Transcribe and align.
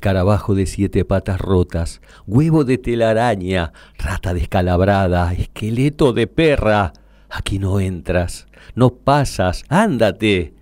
Escarabajo 0.00 0.54
de 0.54 0.64
siete 0.64 1.04
patas 1.04 1.38
rotas, 1.38 2.00
huevo 2.26 2.64
de 2.64 2.78
telaraña, 2.78 3.74
rata 3.98 4.32
descalabrada, 4.32 5.34
esqueleto 5.34 6.14
de 6.14 6.26
perra. 6.26 6.94
Aquí 7.28 7.58
no 7.58 7.80
entras, 7.80 8.46
no 8.74 8.94
pasas, 8.94 9.62
ándate. 9.68 10.54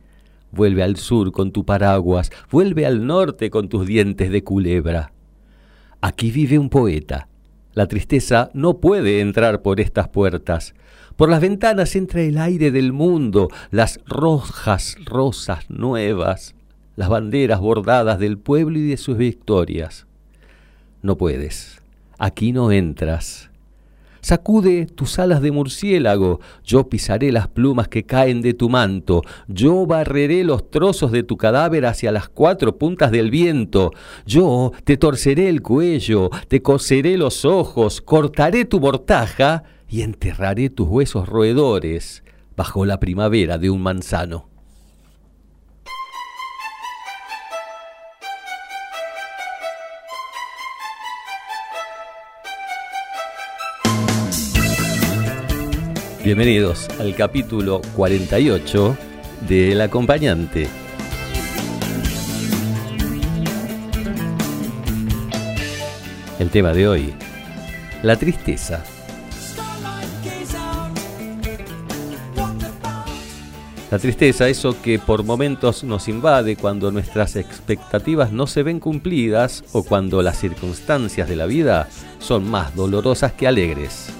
Vuelve 0.50 0.82
al 0.82 0.96
sur 0.96 1.30
con 1.30 1.52
tu 1.52 1.64
paraguas, 1.64 2.32
vuelve 2.50 2.84
al 2.84 3.06
norte 3.06 3.48
con 3.48 3.68
tus 3.68 3.86
dientes 3.86 4.32
de 4.32 4.42
culebra. 4.42 5.12
Aquí 6.00 6.32
vive 6.32 6.58
un 6.58 6.68
poeta. 6.68 7.28
La 7.74 7.86
tristeza 7.86 8.50
no 8.54 8.78
puede 8.78 9.20
entrar 9.20 9.62
por 9.62 9.78
estas 9.78 10.08
puertas. 10.08 10.74
Por 11.14 11.28
las 11.28 11.40
ventanas 11.40 11.94
entra 11.94 12.22
el 12.22 12.38
aire 12.38 12.72
del 12.72 12.92
mundo, 12.92 13.46
las 13.70 14.00
rojas 14.04 14.96
rosas 15.04 15.70
nuevas, 15.70 16.56
las 16.98 17.08
banderas 17.08 17.60
bordadas 17.60 18.18
del 18.18 18.38
pueblo 18.38 18.76
y 18.76 18.88
de 18.88 18.96
sus 18.96 19.16
victorias. 19.16 20.08
No 21.00 21.16
puedes, 21.16 21.80
aquí 22.18 22.50
no 22.50 22.72
entras. 22.72 23.50
Sacude 24.20 24.86
tus 24.86 25.20
alas 25.20 25.40
de 25.40 25.52
murciélago, 25.52 26.40
yo 26.64 26.88
pisaré 26.88 27.30
las 27.30 27.46
plumas 27.46 27.86
que 27.86 28.02
caen 28.02 28.42
de 28.42 28.52
tu 28.52 28.68
manto, 28.68 29.22
yo 29.46 29.86
barreré 29.86 30.42
los 30.42 30.72
trozos 30.72 31.12
de 31.12 31.22
tu 31.22 31.36
cadáver 31.36 31.86
hacia 31.86 32.10
las 32.10 32.28
cuatro 32.28 32.78
puntas 32.78 33.12
del 33.12 33.30
viento, 33.30 33.92
yo 34.26 34.72
te 34.82 34.96
torceré 34.96 35.48
el 35.48 35.62
cuello, 35.62 36.30
te 36.48 36.62
coseré 36.62 37.16
los 37.16 37.44
ojos, 37.44 38.00
cortaré 38.00 38.64
tu 38.64 38.80
mortaja 38.80 39.62
y 39.88 40.02
enterraré 40.02 40.68
tus 40.68 40.88
huesos 40.88 41.28
roedores 41.28 42.24
bajo 42.56 42.84
la 42.84 42.98
primavera 42.98 43.56
de 43.56 43.70
un 43.70 43.82
manzano. 43.82 44.57
Bienvenidos 56.28 56.90
al 57.00 57.14
capítulo 57.14 57.80
48 57.96 58.98
de 59.48 59.72
El 59.72 59.80
acompañante. 59.80 60.68
El 66.38 66.50
tema 66.50 66.74
de 66.74 66.86
hoy, 66.86 67.14
la 68.02 68.16
tristeza. 68.16 68.84
La 73.90 73.98
tristeza, 73.98 74.50
eso 74.50 74.76
que 74.82 74.98
por 74.98 75.24
momentos 75.24 75.82
nos 75.82 76.08
invade 76.08 76.56
cuando 76.56 76.90
nuestras 76.90 77.36
expectativas 77.36 78.32
no 78.32 78.46
se 78.46 78.62
ven 78.62 78.80
cumplidas 78.80 79.64
o 79.72 79.82
cuando 79.82 80.20
las 80.20 80.38
circunstancias 80.38 81.26
de 81.26 81.36
la 81.36 81.46
vida 81.46 81.88
son 82.18 82.50
más 82.50 82.76
dolorosas 82.76 83.32
que 83.32 83.48
alegres. 83.48 84.12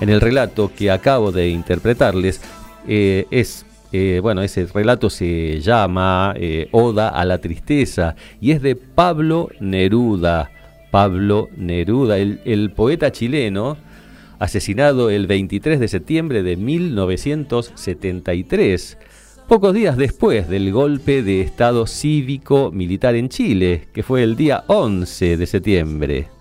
En 0.00 0.08
el 0.08 0.20
relato 0.20 0.72
que 0.74 0.90
acabo 0.90 1.30
de 1.30 1.50
interpretarles, 1.50 2.40
eh, 2.88 3.26
es 3.30 3.66
eh, 3.92 4.20
bueno, 4.22 4.42
ese 4.42 4.66
relato 4.66 5.10
se 5.10 5.60
llama 5.60 6.32
eh, 6.36 6.68
Oda 6.70 7.08
a 7.08 7.24
la 7.24 7.38
Tristeza 7.38 8.14
y 8.40 8.52
es 8.52 8.62
de 8.62 8.76
Pablo 8.76 9.48
Neruda. 9.58 10.52
Pablo 10.92 11.48
Neruda, 11.56 12.18
el, 12.18 12.40
el, 12.44 12.70
poeta 12.70 13.10
chileno, 13.12 13.76
asesinado 14.38 15.10
el 15.10 15.26
23 15.26 15.80
de 15.80 15.88
septiembre 15.88 16.44
de 16.44 16.56
1973, 16.56 18.96
pocos 19.48 19.74
días 19.74 19.96
después 19.96 20.48
del 20.48 20.70
golpe 20.72 21.22
de 21.22 21.42
Estado 21.42 21.86
cívico 21.86 22.70
militar 22.72 23.14
en 23.16 23.28
Chile, 23.28 23.88
que 23.92 24.02
fue 24.02 24.22
el 24.22 24.36
día 24.36 24.64
11 24.68 25.36
de 25.36 25.46
septiembre. 25.46 26.39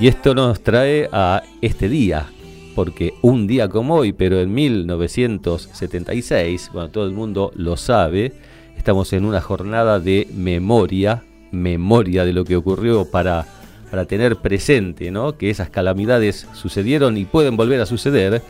Y 0.00 0.08
esto 0.08 0.34
nos 0.34 0.60
trae 0.60 1.08
a 1.12 1.44
este 1.60 1.88
día, 1.88 2.26
porque 2.74 3.14
un 3.22 3.46
día 3.46 3.68
como 3.68 3.94
hoy, 3.94 4.12
pero 4.12 4.40
en 4.40 4.52
1976, 4.52 6.70
bueno, 6.72 6.90
todo 6.90 7.06
el 7.06 7.12
mundo 7.12 7.52
lo 7.54 7.76
sabe, 7.76 8.32
estamos 8.76 9.12
en 9.12 9.24
una 9.24 9.40
jornada 9.40 10.00
de 10.00 10.26
memoria, 10.34 11.22
memoria 11.52 12.24
de 12.24 12.32
lo 12.32 12.44
que 12.44 12.56
ocurrió 12.56 13.08
para, 13.08 13.46
para 13.88 14.04
tener 14.04 14.34
presente, 14.36 15.12
¿no? 15.12 15.38
Que 15.38 15.50
esas 15.50 15.70
calamidades 15.70 16.48
sucedieron 16.54 17.16
y 17.16 17.24
pueden 17.24 17.56
volver 17.56 17.80
a 17.80 17.86
suceder. 17.86 18.42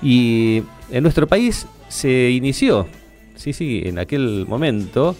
Y 0.00 0.62
en 0.90 1.02
nuestro 1.02 1.26
país 1.26 1.66
se 1.88 2.30
inició, 2.30 2.88
sí, 3.34 3.52
sí, 3.52 3.82
en 3.84 3.98
aquel 3.98 4.46
momento, 4.48 5.14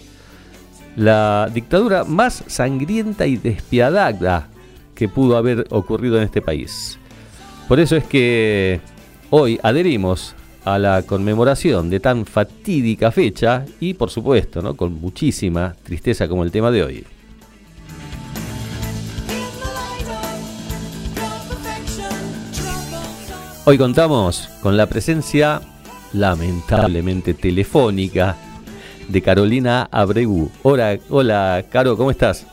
la 0.96 1.50
dictadura 1.52 2.04
más 2.04 2.44
sangrienta 2.46 3.26
y 3.26 3.36
despiadada 3.36 4.48
que 5.00 5.08
pudo 5.08 5.38
haber 5.38 5.66
ocurrido 5.70 6.18
en 6.18 6.24
este 6.24 6.42
país. 6.42 6.98
Por 7.68 7.80
eso 7.80 7.96
es 7.96 8.04
que 8.04 8.82
hoy 9.30 9.58
adherimos 9.62 10.34
a 10.62 10.78
la 10.78 11.04
conmemoración 11.04 11.88
de 11.88 12.00
tan 12.00 12.26
fatídica 12.26 13.10
fecha 13.10 13.64
y 13.80 13.94
por 13.94 14.10
supuesto, 14.10 14.60
¿no? 14.60 14.76
con 14.76 15.00
muchísima 15.00 15.74
tristeza 15.84 16.28
como 16.28 16.44
el 16.44 16.50
tema 16.50 16.70
de 16.70 16.84
hoy. 16.84 17.04
Hoy 23.64 23.78
contamos 23.78 24.50
con 24.60 24.76
la 24.76 24.84
presencia 24.84 25.62
lamentablemente 26.12 27.32
telefónica 27.32 28.36
de 29.08 29.22
Carolina 29.22 29.88
Abregu. 29.90 30.50
Hola, 30.62 30.98
hola 31.08 31.64
Caro, 31.70 31.96
¿cómo 31.96 32.10
estás? 32.10 32.46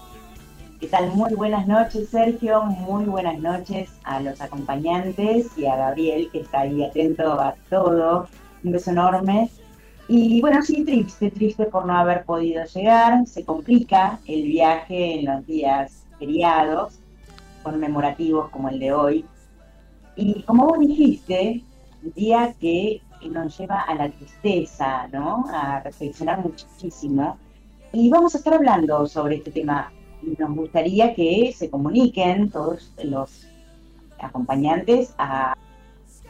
¿Qué 0.80 0.86
tal? 0.88 1.12
Muy 1.12 1.34
buenas 1.34 1.66
noches, 1.66 2.10
Sergio. 2.10 2.62
Muy 2.62 3.06
buenas 3.06 3.40
noches 3.40 3.90
a 4.04 4.20
los 4.20 4.40
acompañantes 4.40 5.58
y 5.58 5.66
a 5.66 5.76
Gabriel, 5.76 6.30
que 6.32 6.42
está 6.42 6.62
ahí 6.62 6.84
atento 6.84 7.42
a 7.42 7.56
todo. 7.68 8.28
Un 8.64 8.74
beso 8.74 8.92
enorme. 8.92 9.50
Y 10.08 10.40
bueno, 10.40 10.62
sí, 10.62 10.86
triste, 10.86 11.32
triste 11.32 11.66
por 11.66 11.88
no 11.88 11.98
haber 11.98 12.26
podido 12.26 12.64
llegar. 12.64 13.26
Se 13.26 13.44
complica 13.44 14.20
el 14.28 14.44
viaje 14.44 15.20
en 15.20 15.26
los 15.26 15.48
días 15.48 16.06
feriados, 16.20 17.00
conmemorativos 17.64 18.50
como 18.52 18.70
el 18.70 18.78
de 18.78 18.94
hoy. 18.94 19.26
Y 20.16 20.44
como 20.44 20.68
vos 20.68 20.80
dijiste, 20.80 21.64
día 22.14 22.54
que 22.62 23.02
nos 23.28 23.58
lleva 23.58 23.82
a 23.82 23.96
la 23.96 24.12
tristeza, 24.12 25.08
¿no? 25.08 25.44
A 25.52 25.80
reflexionar 25.80 26.40
muchísimo. 26.44 27.36
Y 27.94 28.12
vamos 28.12 28.36
a 28.36 28.38
estar 28.38 28.54
hablando 28.54 29.08
sobre 29.08 29.38
este 29.38 29.50
tema 29.50 29.92
nos 30.22 30.56
gustaría 30.56 31.14
que 31.14 31.54
se 31.56 31.70
comuniquen 31.70 32.50
todos 32.50 32.92
los 33.04 33.48
acompañantes 34.20 35.14
a 35.18 35.56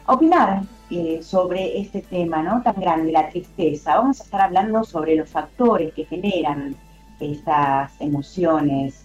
opinar 0.06 0.62
eh, 0.90 1.20
sobre 1.22 1.78
este 1.78 2.02
tema 2.02 2.42
¿no? 2.42 2.62
tan 2.62 2.74
grande, 2.80 3.12
la 3.12 3.28
tristeza. 3.28 3.96
Vamos 3.96 4.20
a 4.20 4.24
estar 4.24 4.40
hablando 4.40 4.84
sobre 4.84 5.16
los 5.16 5.28
factores 5.28 5.92
que 5.94 6.04
generan 6.04 6.74
estas 7.20 7.92
emociones 8.00 9.04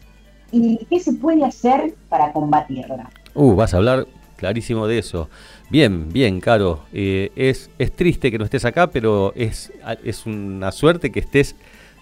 y 0.51 0.77
qué 0.89 0.99
se 0.99 1.13
puede 1.13 1.43
hacer 1.43 1.95
para 2.09 2.31
combatirla. 2.31 3.09
Uh, 3.33 3.55
vas 3.55 3.73
a 3.73 3.77
hablar 3.77 4.07
clarísimo 4.37 4.87
de 4.87 4.99
eso. 4.99 5.29
Bien, 5.69 6.09
bien, 6.11 6.39
Caro. 6.39 6.81
Eh, 6.93 7.31
es, 7.35 7.69
es 7.79 7.91
triste 7.91 8.31
que 8.31 8.37
no 8.37 8.45
estés 8.45 8.65
acá, 8.65 8.87
pero 8.87 9.33
es, 9.35 9.71
es 10.03 10.25
una 10.25 10.71
suerte 10.71 11.11
que 11.11 11.19
estés 11.19 11.55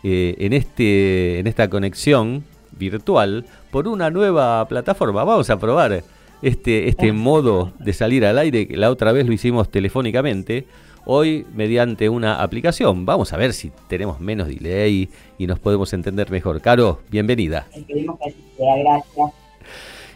eh, 0.04 0.36
en, 0.40 0.54
este, 0.54 1.40
en 1.40 1.48
esta 1.48 1.70
conexión 1.70 2.44
virtual 2.82 3.46
por 3.70 3.88
una 3.88 4.10
nueva 4.10 4.68
plataforma. 4.68 5.24
Vamos 5.24 5.50
a 5.50 5.60
probar 5.60 6.04
este, 6.42 6.88
este 6.88 7.14
modo 7.14 7.72
de 7.80 7.94
salir 7.94 8.26
al 8.26 8.40
aire, 8.40 8.68
que 8.68 8.76
la 8.76 8.90
otra 8.90 9.12
vez 9.12 9.28
lo 9.28 9.34
hicimos 9.34 9.70
telefónicamente. 9.70 10.66
hoy 11.06 11.46
mediante 11.56 12.10
una 12.10 12.42
aplicación. 12.42 13.06
Vamos 13.06 13.34
a 13.34 13.38
ver 13.38 13.54
si 13.54 13.72
tenemos 13.88 14.20
menos 14.20 14.48
delay 14.48 15.10
y 15.38 15.48
nos 15.48 15.60
podemos 15.60 15.94
entender 15.94 16.30
mejor. 16.30 16.62
Caro, 16.62 17.00
bienvenida. 17.10 17.68
Esperemos 17.74 18.20
que 18.20 18.30
así 18.30 18.44
sea, 18.58 18.76
gracias. 18.78 19.32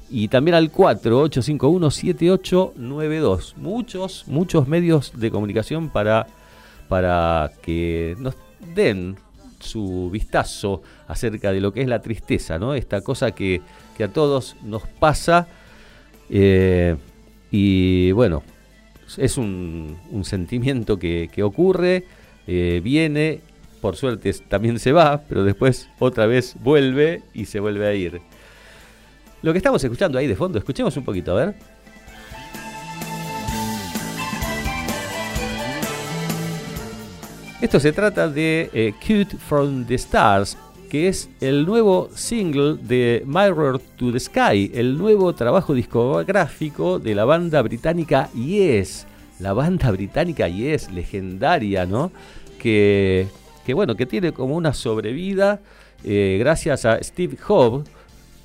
y 0.09 0.29
también 0.29 0.55
al 0.55 0.71
4851-7892. 0.73 3.57
Muchos, 3.57 4.29
muchos 4.29 4.69
medios 4.69 5.19
de 5.19 5.33
comunicación 5.33 5.91
para, 5.91 6.29
para 6.89 7.51
que 7.63 8.15
nos 8.19 8.37
den 8.75 9.17
su 9.59 10.09
vistazo 10.11 10.83
acerca 11.07 11.53
de 11.53 11.61
lo 11.61 11.73
que 11.73 11.83
es 11.83 11.89
la 11.89 12.01
tristeza, 12.01 12.59
¿no? 12.59 12.73
Esta 12.75 13.03
cosa 13.03 13.33
que, 13.33 13.61
a 14.03 14.09
todos 14.09 14.57
nos 14.63 14.87
pasa. 14.87 15.47
Eh, 16.31 16.97
y 17.51 18.13
bueno, 18.13 18.43
es 19.17 19.37
un, 19.37 19.99
sentimiento 20.23 20.99
que, 20.99 21.29
ocurre, 21.43 22.05
eh, 22.47 22.81
viene, 22.83 23.41
por 23.81 23.97
suerte 23.97 24.33
también 24.49 24.79
se 24.79 24.93
va, 24.93 25.23
pero 25.29 25.45
después 25.45 25.89
otra 25.99 26.27
vez 26.27 26.55
vuelve 26.61 27.23
y 27.33 27.47
se 27.47 27.61
vuelve 27.61 27.87
a 27.87 27.95
ir. 27.95 28.21
Lo 29.43 29.53
que 29.53 29.59
estamos 29.59 29.83
escuchando 29.83 30.19
ahí 30.19 30.27
de 30.27 30.37
fondo, 30.37 30.59
escuchemos 30.59 30.97
un 30.97 31.05
poquito, 31.05 31.33
a 31.33 31.47
ver. 31.47 31.55
Esto 37.61 37.79
se 37.79 37.93
trata 37.93 38.27
de 38.29 38.71
eh, 38.73 38.95
Cute 39.01 39.37
from 39.37 39.85
the 39.85 39.95
Stars, 39.95 40.57
que 40.89 41.09
es 41.09 41.29
el 41.41 41.67
nuevo 41.67 42.09
single 42.15 42.77
de 42.83 43.23
Mirror 43.27 43.81
to 43.97 44.11
the 44.13 44.19
Sky, 44.19 44.71
el 44.75 44.97
nuevo 44.97 45.35
trabajo 45.35 45.75
discográfico 45.75 46.99
de 46.99 47.15
la 47.15 47.27
banda 47.27 47.61
británica 47.61 48.31
Yes. 48.33 49.07
La 49.39 49.53
banda 49.53 49.91
británica 49.91 50.49
Yes, 50.49 50.91
legendaria, 50.91 51.85
¿no? 51.85 52.13
Que, 52.59 53.29
que 53.71 53.75
bueno, 53.75 53.95
que 53.95 54.05
tiene 54.05 54.33
como 54.33 54.57
una 54.57 54.75
sobrevida 54.75 55.61
eh, 56.03 56.39
gracias 56.41 56.85
a 56.85 57.01
Steve 57.01 57.37
Hobbs 57.47 57.89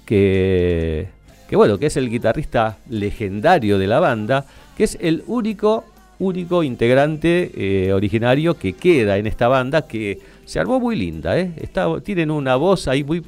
que, 0.05 1.07
bueno, 1.51 1.79
que 1.79 1.87
es 1.87 1.97
el 1.97 2.11
guitarrista 2.11 2.77
legendario 2.91 3.79
de 3.79 3.87
la 3.87 3.99
banda, 3.99 4.45
que 4.77 4.83
es 4.83 4.99
el 5.01 5.23
único, 5.25 5.83
único 6.19 6.61
integrante 6.61 7.49
eh, 7.55 7.91
originario 7.91 8.53
que 8.53 8.73
queda 8.73 9.17
en 9.17 9.25
esta 9.25 9.47
banda, 9.47 9.87
que 9.87 10.19
se 10.45 10.59
armó 10.59 10.79
muy 10.79 10.95
linda, 10.95 11.39
¿eh? 11.39 11.51
tienen 12.03 12.29
una 12.29 12.55
voz 12.55 12.87
ahí 12.87 13.03
muy, 13.03 13.23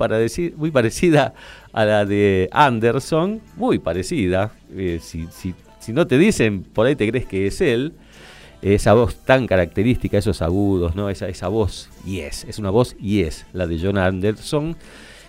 muy 0.55 0.69
parecida 0.69 1.33
a 1.73 1.83
la 1.83 2.05
de 2.05 2.47
Anderson, 2.51 3.41
muy 3.55 3.79
parecida, 3.79 4.51
eh, 4.71 4.99
si, 5.01 5.93
no 5.93 6.05
te 6.05 6.19
dicen, 6.19 6.61
por 6.61 6.85
ahí 6.85 6.95
te 6.95 7.09
crees 7.09 7.25
que 7.25 7.47
es 7.47 7.59
él, 7.59 7.93
esa 8.75 8.93
voz 8.93 9.15
tan 9.15 9.47
característica, 9.47 10.17
esos 10.17 10.41
agudos, 10.41 10.95
¿no? 10.95 11.09
Esa, 11.09 11.27
esa 11.27 11.47
voz 11.47 11.89
yes, 12.05 12.45
es 12.45 12.59
una 12.59 12.69
voz 12.69 12.95
yes, 12.97 13.45
la 13.53 13.67
de 13.67 13.79
John 13.79 13.97
Anderson. 13.97 14.75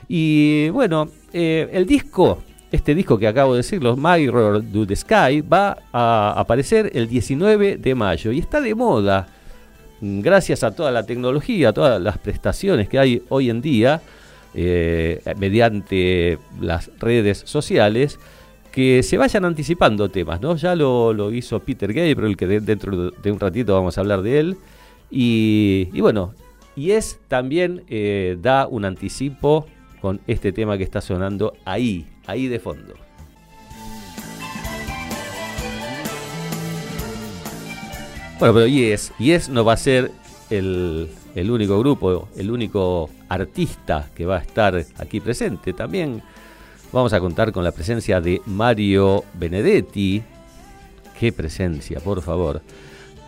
Y 0.09 0.71
bueno, 0.71 1.09
eh, 1.33 1.69
el 1.73 1.87
disco, 1.87 2.43
este 2.73 2.95
disco 2.95 3.19
que 3.19 3.29
acabo 3.29 3.53
de 3.53 3.59
decir, 3.59 3.83
los 3.83 3.99
Mirror 3.99 4.65
to 4.73 4.87
the 4.87 4.97
Sky, 4.97 5.43
va 5.43 5.79
a 5.93 6.35
aparecer 6.37 6.91
el 6.95 7.09
19 7.09 7.77
de 7.77 7.95
mayo 7.95 8.33
y 8.33 8.39
está 8.39 8.61
de 8.61 8.75
moda 8.75 9.29
gracias 10.01 10.63
a 10.63 10.71
toda 10.71 10.91
la 10.91 11.05
tecnología, 11.05 11.71
a 11.71 11.73
todas 11.73 12.01
las 12.01 12.19
prestaciones 12.19 12.89
que 12.89 12.99
hay 12.99 13.23
hoy 13.29 13.51
en 13.51 13.61
día 13.61 14.01
eh, 14.55 15.21
mediante 15.39 16.39
las 16.61 16.91
redes 16.99 17.43
sociales 17.45 18.19
que 18.79 19.03
se 19.03 19.19
vayan 19.19 19.45
anticipando 19.45 20.09
temas, 20.09 20.41
¿no? 20.41 20.55
Ya 20.55 20.77
lo, 20.77 21.33
hizo 21.33 21.59
Peter 21.59 21.93
Gabriel, 21.93 22.37
que 22.37 22.47
dentro 22.47 23.11
de 23.11 23.33
un 23.33 23.41
ratito 23.41 23.75
vamos 23.75 23.99
a 23.99 24.03
hablar 24.03 24.23
de 24.23 24.39
él. 24.39 24.57
Y, 25.11 26.01
bueno, 26.01 26.33
y 26.77 26.93
es 26.93 27.19
también 27.27 27.83
eh, 27.89 28.39
da 28.41 28.69
un 28.69 28.85
anticipo 28.85 29.67
con 30.01 30.21
este 30.29 30.53
tema 30.53 30.79
que 30.79 30.85
está 30.85 31.01
sonando 31.01 31.55
ahí, 31.65 32.07
ahí 32.29 32.47
de 32.47 32.61
fondo. 32.61 32.95
Bueno, 38.39 38.55
pero 38.55 38.67
Yes, 38.69 39.13
Yes 39.19 39.49
no 39.49 39.65
va 39.65 39.73
a 39.73 39.77
ser 39.77 40.13
el, 40.51 41.09
el, 41.35 41.51
único 41.51 41.81
grupo, 41.81 42.29
el 42.37 42.49
único 42.49 43.11
artista 43.29 44.09
que 44.15 44.25
va 44.25 44.37
a 44.37 44.41
estar 44.41 44.81
aquí 45.01 45.19
presente. 45.19 45.73
También 45.73 46.23
vamos 46.93 47.13
a 47.13 47.21
contar 47.21 47.53
con 47.53 47.65
la 47.65 47.73
presencia 47.73 48.21
de 48.21 48.41
Mario 48.47 49.25
Benedetti. 49.35 50.23
Qué 51.19 51.33
presencia, 51.33 52.01
por 52.01 52.23
favor. 52.23 52.63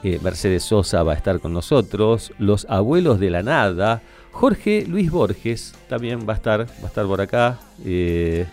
Eh, 0.03 0.19
Mercedes 0.23 0.62
Sosa 0.65 1.03
va 1.03 1.12
a 1.12 1.17
estar 1.17 1.41
con 1.41 1.53
nosotros. 1.53 2.33
Los 2.39 2.67
Abuelos 2.69 3.21
de 3.21 3.31
la 3.31 3.43
Nada 3.43 4.03
Jorge 4.33 4.87
Luis 4.87 5.11
Borges 5.11 5.75
también 5.89 6.27
va 6.29 6.35
a 6.35 6.37
estar, 6.37 6.61
va 6.61 6.85
a 6.85 6.87
estar 6.87 7.07
por 7.07 7.21
acá. 7.21 7.59
Eh, 7.85 8.47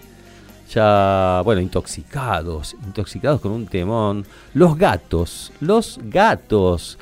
ya, 0.70 1.42
bueno, 1.46 1.62
intoxicados, 1.62 2.76
intoxicados 2.86 3.40
con 3.40 3.52
un 3.52 3.68
temón. 3.68 4.26
Los 4.54 4.78
gatos, 4.78 5.52
los 5.62 6.00
gatos. 6.04 6.98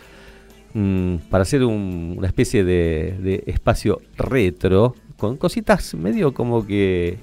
Mm, 0.73 1.17
para 1.29 1.43
hacer 1.43 1.63
una 1.63 2.27
especie 2.27 2.63
de, 2.63 3.43
espacio 3.47 4.01
retro, 4.17 4.95
con 5.17 5.37
cositas 5.37 5.95
medio 5.95 6.33
como 6.33 6.67
que, 6.67 7.17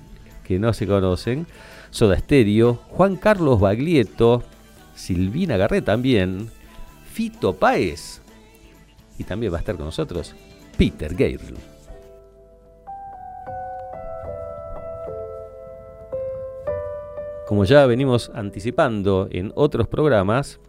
que 0.53 0.59
no 0.59 0.73
se 0.75 0.87
conocen. 0.87 1.47
Soda 1.91 2.19
Stereo, 2.19 2.75
Juan 2.91 3.17
Carlos 3.17 3.59
Baglietto, 3.59 4.43
Silvina 4.95 5.57
Garré 5.57 5.81
también, 5.81 6.51
Fito 7.11 7.55
Páez. 7.55 8.21
Y 9.19 9.25
también 9.25 9.53
va 9.53 9.57
a 9.57 9.61
estar 9.61 9.77
con 9.77 9.87
nosotros 9.87 10.35
Peter 10.77 11.11
Gabriel. 11.13 11.57
Como 17.49 17.65
ya 17.65 17.87
venimos 17.87 18.31
anticipando 18.35 19.29
en 19.31 19.53
otros 19.55 19.89
programas, 19.89 20.61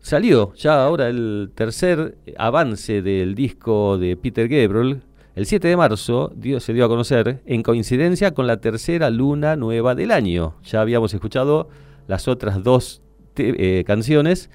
salió 0.00 0.54
ya 0.54 0.84
ahora 0.84 1.08
el 1.08 1.52
tercer 1.54 2.16
avance 2.36 3.02
del 3.02 3.34
disco 3.34 3.98
de 3.98 4.16
Peter 4.16 4.48
Gabriel. 4.48 5.02
El 5.36 5.46
7 5.46 5.68
de 5.68 5.76
marzo 5.76 6.32
se 6.58 6.72
dio 6.72 6.84
a 6.84 6.88
conocer 6.88 7.40
en 7.46 7.62
coincidencia 7.62 8.34
con 8.34 8.48
la 8.48 8.56
tercera 8.56 9.10
luna 9.10 9.54
nueva 9.54 9.94
del 9.94 10.10
año. 10.10 10.56
Ya 10.64 10.80
habíamos 10.80 11.14
escuchado 11.14 11.68
las 12.08 12.26
otras 12.26 12.64
dos 12.64 13.00
eh, 13.36 13.84
canciones 13.86 14.50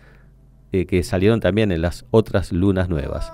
eh, 0.73 0.85
que 0.85 1.03
salieron 1.03 1.39
también 1.39 1.71
en 1.71 1.81
las 1.81 2.05
otras 2.11 2.51
lunas 2.51 2.89
nuevas. 2.89 3.31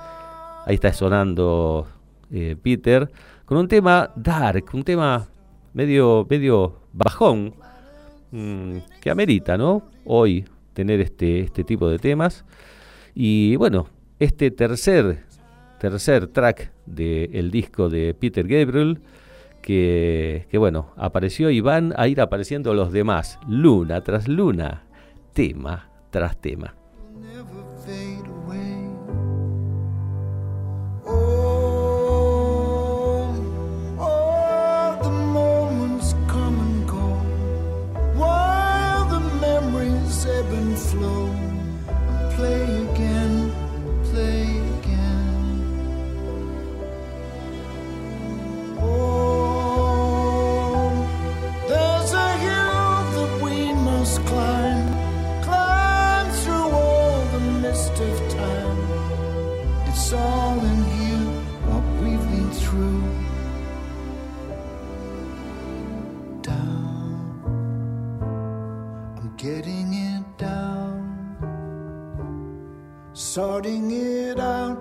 Ahí 0.66 0.76
está 0.76 0.94
sonando 0.94 1.88
eh, 2.32 2.56
Peter 2.62 3.12
con 3.46 3.58
un 3.58 3.68
tema 3.68 4.12
dark, 4.16 4.66
un 4.74 4.84
tema 4.84 5.28
medio, 5.74 6.28
medio 6.30 6.82
bajón, 6.94 7.56
mm, 8.30 8.78
que 9.02 9.10
amerita, 9.10 9.58
¿no? 9.58 9.90
Hoy 10.06 10.46
tener 10.74 11.02
este, 11.02 11.40
este 11.40 11.64
tipo 11.64 11.90
de 11.90 11.98
temas. 11.98 12.46
Y 13.16 13.56
bueno, 13.56 13.88
este 14.20 14.52
tercer, 14.52 15.26
tercer 15.80 16.28
track 16.28 16.72
del 16.94 17.52
disco 17.52 17.90
de 17.90 18.14
Peter 18.14 18.48
Gabriel, 18.48 19.00
que, 19.62 20.48
que 20.50 20.58
bueno, 20.58 20.92
apareció 20.96 21.50
y 21.50 21.62
van 21.62 21.94
a 21.98 22.08
ir 22.08 22.22
apareciendo 22.22 22.74
los 22.74 22.92
demás, 22.92 23.40
luna 23.48 24.02
tras 24.02 24.28
luna, 24.28 24.84
tema 25.34 25.90
tras 26.10 26.38
tema. 26.38 26.76
Getting 69.42 69.92
it 69.92 70.38
down, 70.38 71.36
sorting 73.14 73.90
it 73.90 74.40
out. 74.40 74.78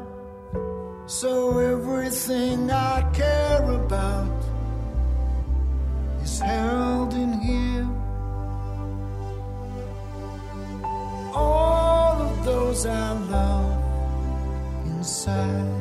So 1.07 1.59
everything 1.59 2.71
I 2.71 3.11
care 3.15 3.65
about 3.71 4.45
is 6.23 6.41
held 6.41 7.15
in 7.15 7.33
here. 7.41 7.89
All 11.35 12.21
of 12.21 12.45
those 12.45 12.85
I 12.85 13.13
love 13.13 13.83
inside. 14.85 15.73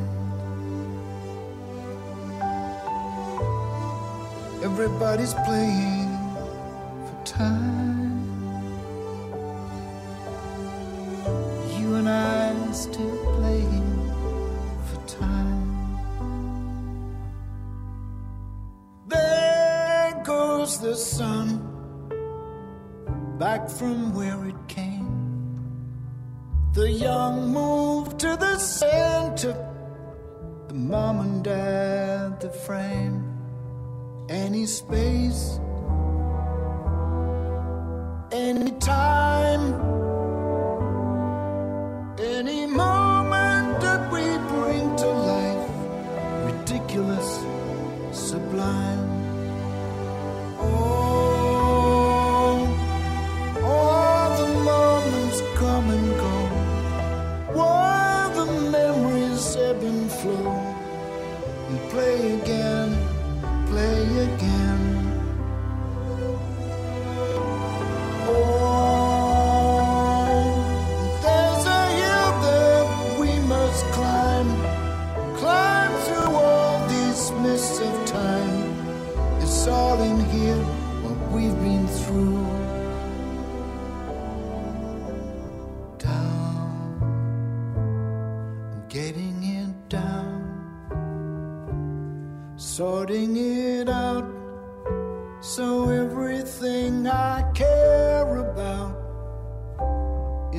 Everybody's 4.62 5.34
playing 5.44 5.99
frame. 32.70 33.18
Any 34.28 34.64
space, 34.64 35.09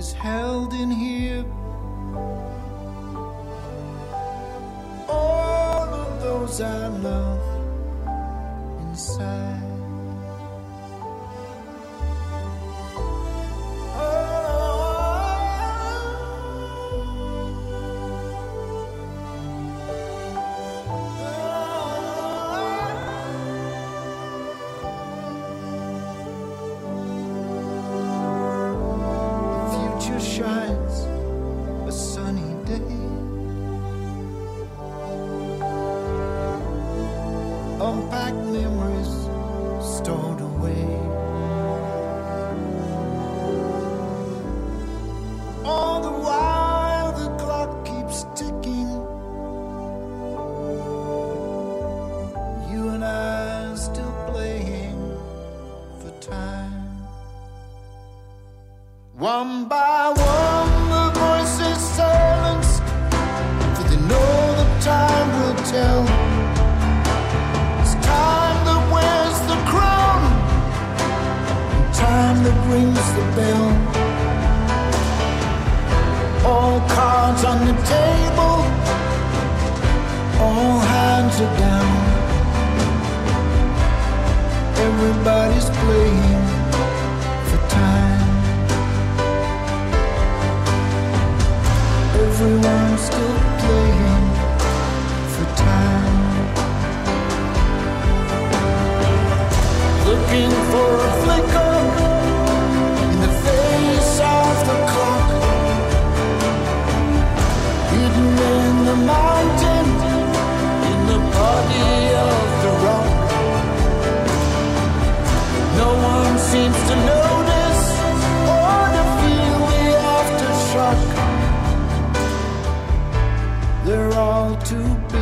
is 0.01 0.13
held 0.13 0.73
in 0.73 0.89
here. 0.89 1.45
All 5.07 5.89
of 6.03 6.21
those 6.23 6.59
I 6.59 6.87
love 6.87 7.43
inside. 8.81 9.70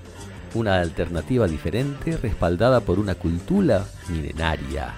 Una 0.55 0.81
alternativa 0.81 1.49
diferente 1.49 2.17
respaldada 2.17 2.79
por 2.79 3.01
una 3.01 3.17
cultura 3.17 3.85
milenaria. 4.09 4.95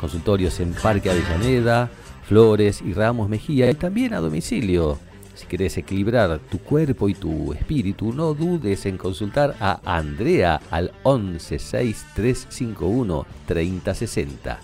Consultorios 0.00 0.58
en 0.60 0.72
Parque 0.72 1.10
Avellaneda, 1.10 1.90
Flores 2.26 2.80
y 2.80 2.94
Ramos 2.94 3.28
Mejía 3.28 3.70
y 3.70 3.74
también 3.74 4.14
a 4.14 4.20
domicilio. 4.20 4.98
Si 5.34 5.44
querés 5.46 5.76
equilibrar 5.76 6.38
tu 6.50 6.58
cuerpo 6.58 7.08
y 7.08 7.14
tu 7.14 7.52
espíritu, 7.52 8.12
no 8.12 8.34
dudes 8.34 8.86
en 8.86 8.96
consultar 8.96 9.54
a 9.60 9.80
Andrea 9.84 10.60
al 10.70 10.92
116351 11.04 13.26
3060. 13.46 14.58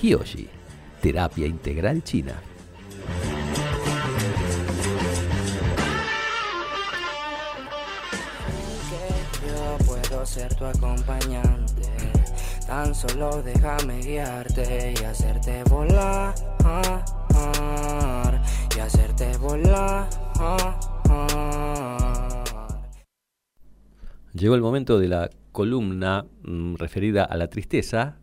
Kiyoshi 0.00 0.48
Terapia 1.02 1.46
Integral 1.46 2.02
China. 2.02 2.40
yo 9.46 9.76
puedo 9.84 10.24
ser 10.24 10.54
tu 10.54 10.64
acompañante. 10.64 11.99
Tan 12.70 12.94
solo 12.94 13.42
déjame 13.42 13.98
guiarte 13.98 14.94
y 14.96 15.04
hacerte 15.04 15.64
volar. 15.64 16.32
Y 18.76 18.78
hacerte 18.78 19.36
volar. 19.38 20.08
Llegó 24.34 24.54
el 24.54 24.60
momento 24.60 25.00
de 25.00 25.08
la 25.08 25.30
columna 25.50 26.26
mm, 26.44 26.76
referida 26.76 27.24
a 27.24 27.36
la 27.36 27.48
tristeza 27.48 28.18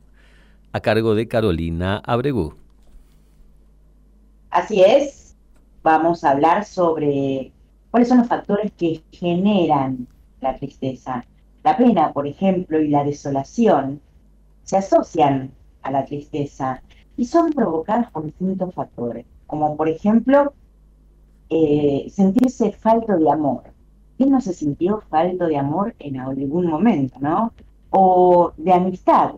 a 0.71 0.79
cargo 0.79 1.13
de 1.13 1.27
Carolina 1.27 2.01
Abregú. 2.05 2.55
Así 4.49 4.81
es, 4.81 5.35
vamos 5.83 6.23
a 6.23 6.31
hablar 6.31 6.63
sobre 6.63 7.51
cuáles 7.91 8.07
son 8.07 8.19
los 8.19 8.29
factores 8.29 8.71
que 8.77 9.03
generan 9.11 10.07
la 10.39 10.55
tristeza. 10.55 11.25
La 11.65 11.75
pena, 11.75 12.13
por 12.13 12.25
ejemplo, 12.25 12.79
y 12.79 12.87
la 12.87 13.03
desolación 13.03 13.99
se 14.67 14.75
asocian 14.75 15.51
a 15.81 15.91
la 15.91 16.03
tristeza 16.05 16.83
y 17.15 17.23
son 17.23 17.53
provocadas 17.53 18.11
por 18.11 18.25
distintos 18.25 18.75
factores, 18.75 19.25
como 19.47 19.77
por 19.77 19.87
ejemplo 19.87 20.53
eh, 21.49 22.07
sentirse 22.11 22.73
falto 22.73 23.17
de 23.17 23.31
amor. 23.31 23.63
¿Quién 24.17 24.31
no 24.31 24.41
se 24.41 24.53
sintió 24.53 25.01
falto 25.09 25.47
de 25.47 25.57
amor 25.57 25.95
en 25.99 26.19
algún 26.19 26.67
momento, 26.67 27.17
no? 27.21 27.53
O 27.91 28.51
de 28.57 28.73
amistad, 28.73 29.35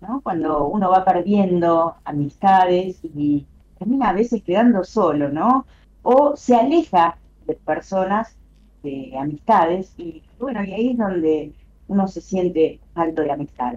¿no? 0.00 0.20
Cuando 0.20 0.66
uno 0.66 0.90
va 0.90 1.04
perdiendo 1.04 1.94
amistades 2.04 2.98
y 3.04 3.46
termina 3.78 4.08
a 4.08 4.14
veces 4.14 4.42
quedando 4.42 4.82
solo, 4.82 5.28
¿no? 5.28 5.64
O 6.02 6.34
se 6.34 6.56
aleja 6.56 7.18
de 7.46 7.54
personas, 7.54 8.36
de 8.82 9.16
amistades, 9.16 9.94
y 9.96 10.24
bueno, 10.40 10.64
y 10.64 10.72
ahí 10.72 10.90
es 10.90 10.98
donde 10.98 11.52
uno 11.86 12.08
se 12.08 12.20
siente 12.20 12.80
falto 12.94 13.22
de 13.22 13.30
amistad, 13.30 13.74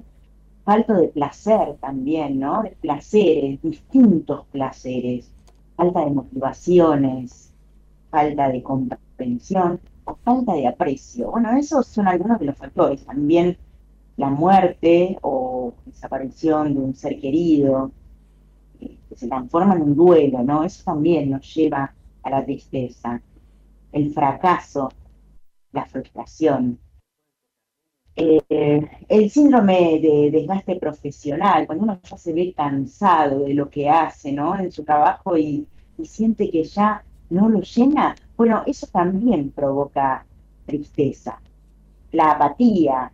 falto 0.65 0.93
de 0.95 1.07
placer 1.09 1.77
también, 1.79 2.39
¿no? 2.39 2.63
De 2.63 2.71
placeres, 2.71 3.61
distintos 3.61 4.45
placeres, 4.47 5.31
falta 5.75 6.03
de 6.03 6.11
motivaciones, 6.11 7.53
falta 8.09 8.49
de 8.49 8.63
comprensión 8.63 9.79
o 10.05 10.15
falta 10.15 10.53
de 10.53 10.67
aprecio. 10.67 11.31
Bueno, 11.31 11.55
esos 11.57 11.87
son 11.87 12.07
algunos 12.07 12.39
de 12.39 12.47
los 12.47 12.57
factores. 12.57 13.05
También 13.05 13.57
la 14.17 14.29
muerte 14.29 15.17
o 15.21 15.73
desaparición 15.85 16.73
de 16.73 16.79
un 16.79 16.95
ser 16.95 17.19
querido, 17.19 17.91
que 18.79 19.15
se 19.15 19.27
transforma 19.27 19.75
en 19.75 19.83
un 19.83 19.95
duelo, 19.95 20.43
¿no? 20.43 20.63
Eso 20.63 20.83
también 20.83 21.29
nos 21.29 21.53
lleva 21.53 21.93
a 22.23 22.29
la 22.29 22.43
tristeza, 22.43 23.21
el 23.91 24.11
fracaso, 24.13 24.89
la 25.71 25.85
frustración. 25.85 26.79
Eh, 28.17 28.89
el 29.09 29.29
síndrome 29.29 29.99
de 29.99 30.31
desgaste 30.31 30.77
profesional, 30.77 31.65
cuando 31.67 31.83
uno 31.83 31.99
ya 32.01 32.17
se 32.17 32.31
ve 32.31 32.53
cansado 32.55 33.39
de 33.39 33.53
lo 33.53 33.69
que 33.69 33.89
hace, 33.89 34.31
¿no? 34.31 34.57
En 34.57 34.71
su 34.71 34.85
trabajo 34.85 35.37
y, 35.37 35.67
siente 36.03 36.49
que 36.49 36.63
ya 36.63 37.03
no 37.29 37.49
lo 37.49 37.61
llena, 37.61 38.15
bueno, 38.37 38.63
eso 38.65 38.87
también 38.87 39.51
provoca 39.51 40.25
tristeza. 40.65 41.39
La 42.11 42.31
apatía, 42.31 43.11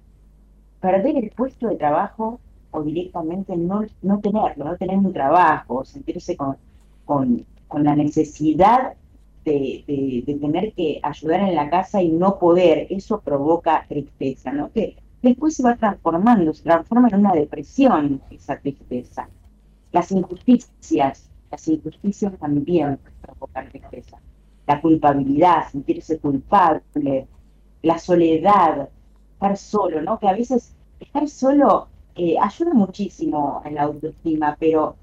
perder 0.79 1.17
el 1.17 1.31
puesto 1.31 1.67
de 1.67 1.75
trabajo 1.75 2.39
o 2.71 2.83
directamente 2.83 3.55
no, 3.55 3.83
no 4.01 4.19
tenerlo, 4.19 4.65
no 4.65 4.77
tener 4.77 4.97
un 4.97 5.13
trabajo, 5.13 5.83
sentirse 5.85 6.35
con, 6.35 6.57
con, 7.05 7.45
la 7.83 7.95
necesidad 7.95 8.93
de, 9.43 10.23
tener 10.25 10.73
que 10.73 10.99
ayudar 11.03 11.41
en 11.41 11.55
la 11.55 11.69
casa 11.69 12.01
y 12.01 12.09
no 12.09 12.39
poder, 12.39 12.87
eso 12.89 13.21
provoca 13.21 13.85
tristeza, 13.87 14.51
¿no? 14.51 14.71
Que 14.71 14.97
después 15.21 15.55
se 15.55 15.63
va 15.63 15.75
transformando, 15.75 16.53
se 16.53 16.63
transforma 16.63 17.09
en 17.09 17.19
una 17.19 17.33
depresión 17.33 18.21
esa 18.29 18.59
tristeza. 18.59 19.29
Las 19.91 20.11
injusticias, 20.11 21.29
las 21.49 21.67
injusticias 21.67 22.37
también 22.39 22.99
provocan 23.21 23.69
tristeza. 23.69 24.17
La 24.67 24.81
culpabilidad, 24.81 25.69
sentirse 25.69 26.19
culpable, 26.19 27.27
la 27.81 27.97
soledad, 27.97 28.89
estar 29.33 29.57
solo, 29.57 30.01
¿no? 30.01 30.19
Que 30.19 30.29
a 30.29 30.33
veces 30.33 30.75
estar 30.99 31.27
solo 31.27 31.87
eh, 32.15 32.35
ayuda 32.39 32.73
muchísimo 32.73 33.61
en 33.65 33.75
la 33.75 33.83
autoestima, 33.83 34.55
pero 34.59 34.95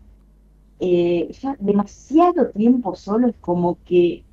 eh, 0.81 1.29
ya 1.33 1.57
demasiado 1.59 2.51
tiempo 2.51 2.94
solo 2.94 3.29
es 3.29 3.37
como 3.38 3.79
que 3.85 4.24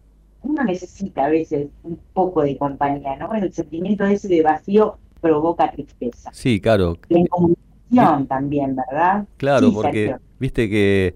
uno 0.46 0.64
necesita 0.64 1.26
a 1.26 1.30
veces 1.30 1.68
un 1.84 2.00
poco 2.14 2.44
de 2.44 2.58
compañía, 2.58 3.16
¿no? 3.18 3.34
El 3.34 3.52
sentimiento 3.52 4.06
ese 4.06 4.28
de 4.28 4.44
vacío 4.44 4.98
provoca 5.20 5.72
tristeza. 5.72 6.30
Sí, 6.34 6.62
claro. 6.62 6.98
La 7.10 7.28
comunicación 7.28 8.28
también, 8.28 8.76
¿verdad? 8.76 9.26
Claro, 9.38 9.74
porque 9.74 10.16
viste 10.40 10.70
que 10.70 11.16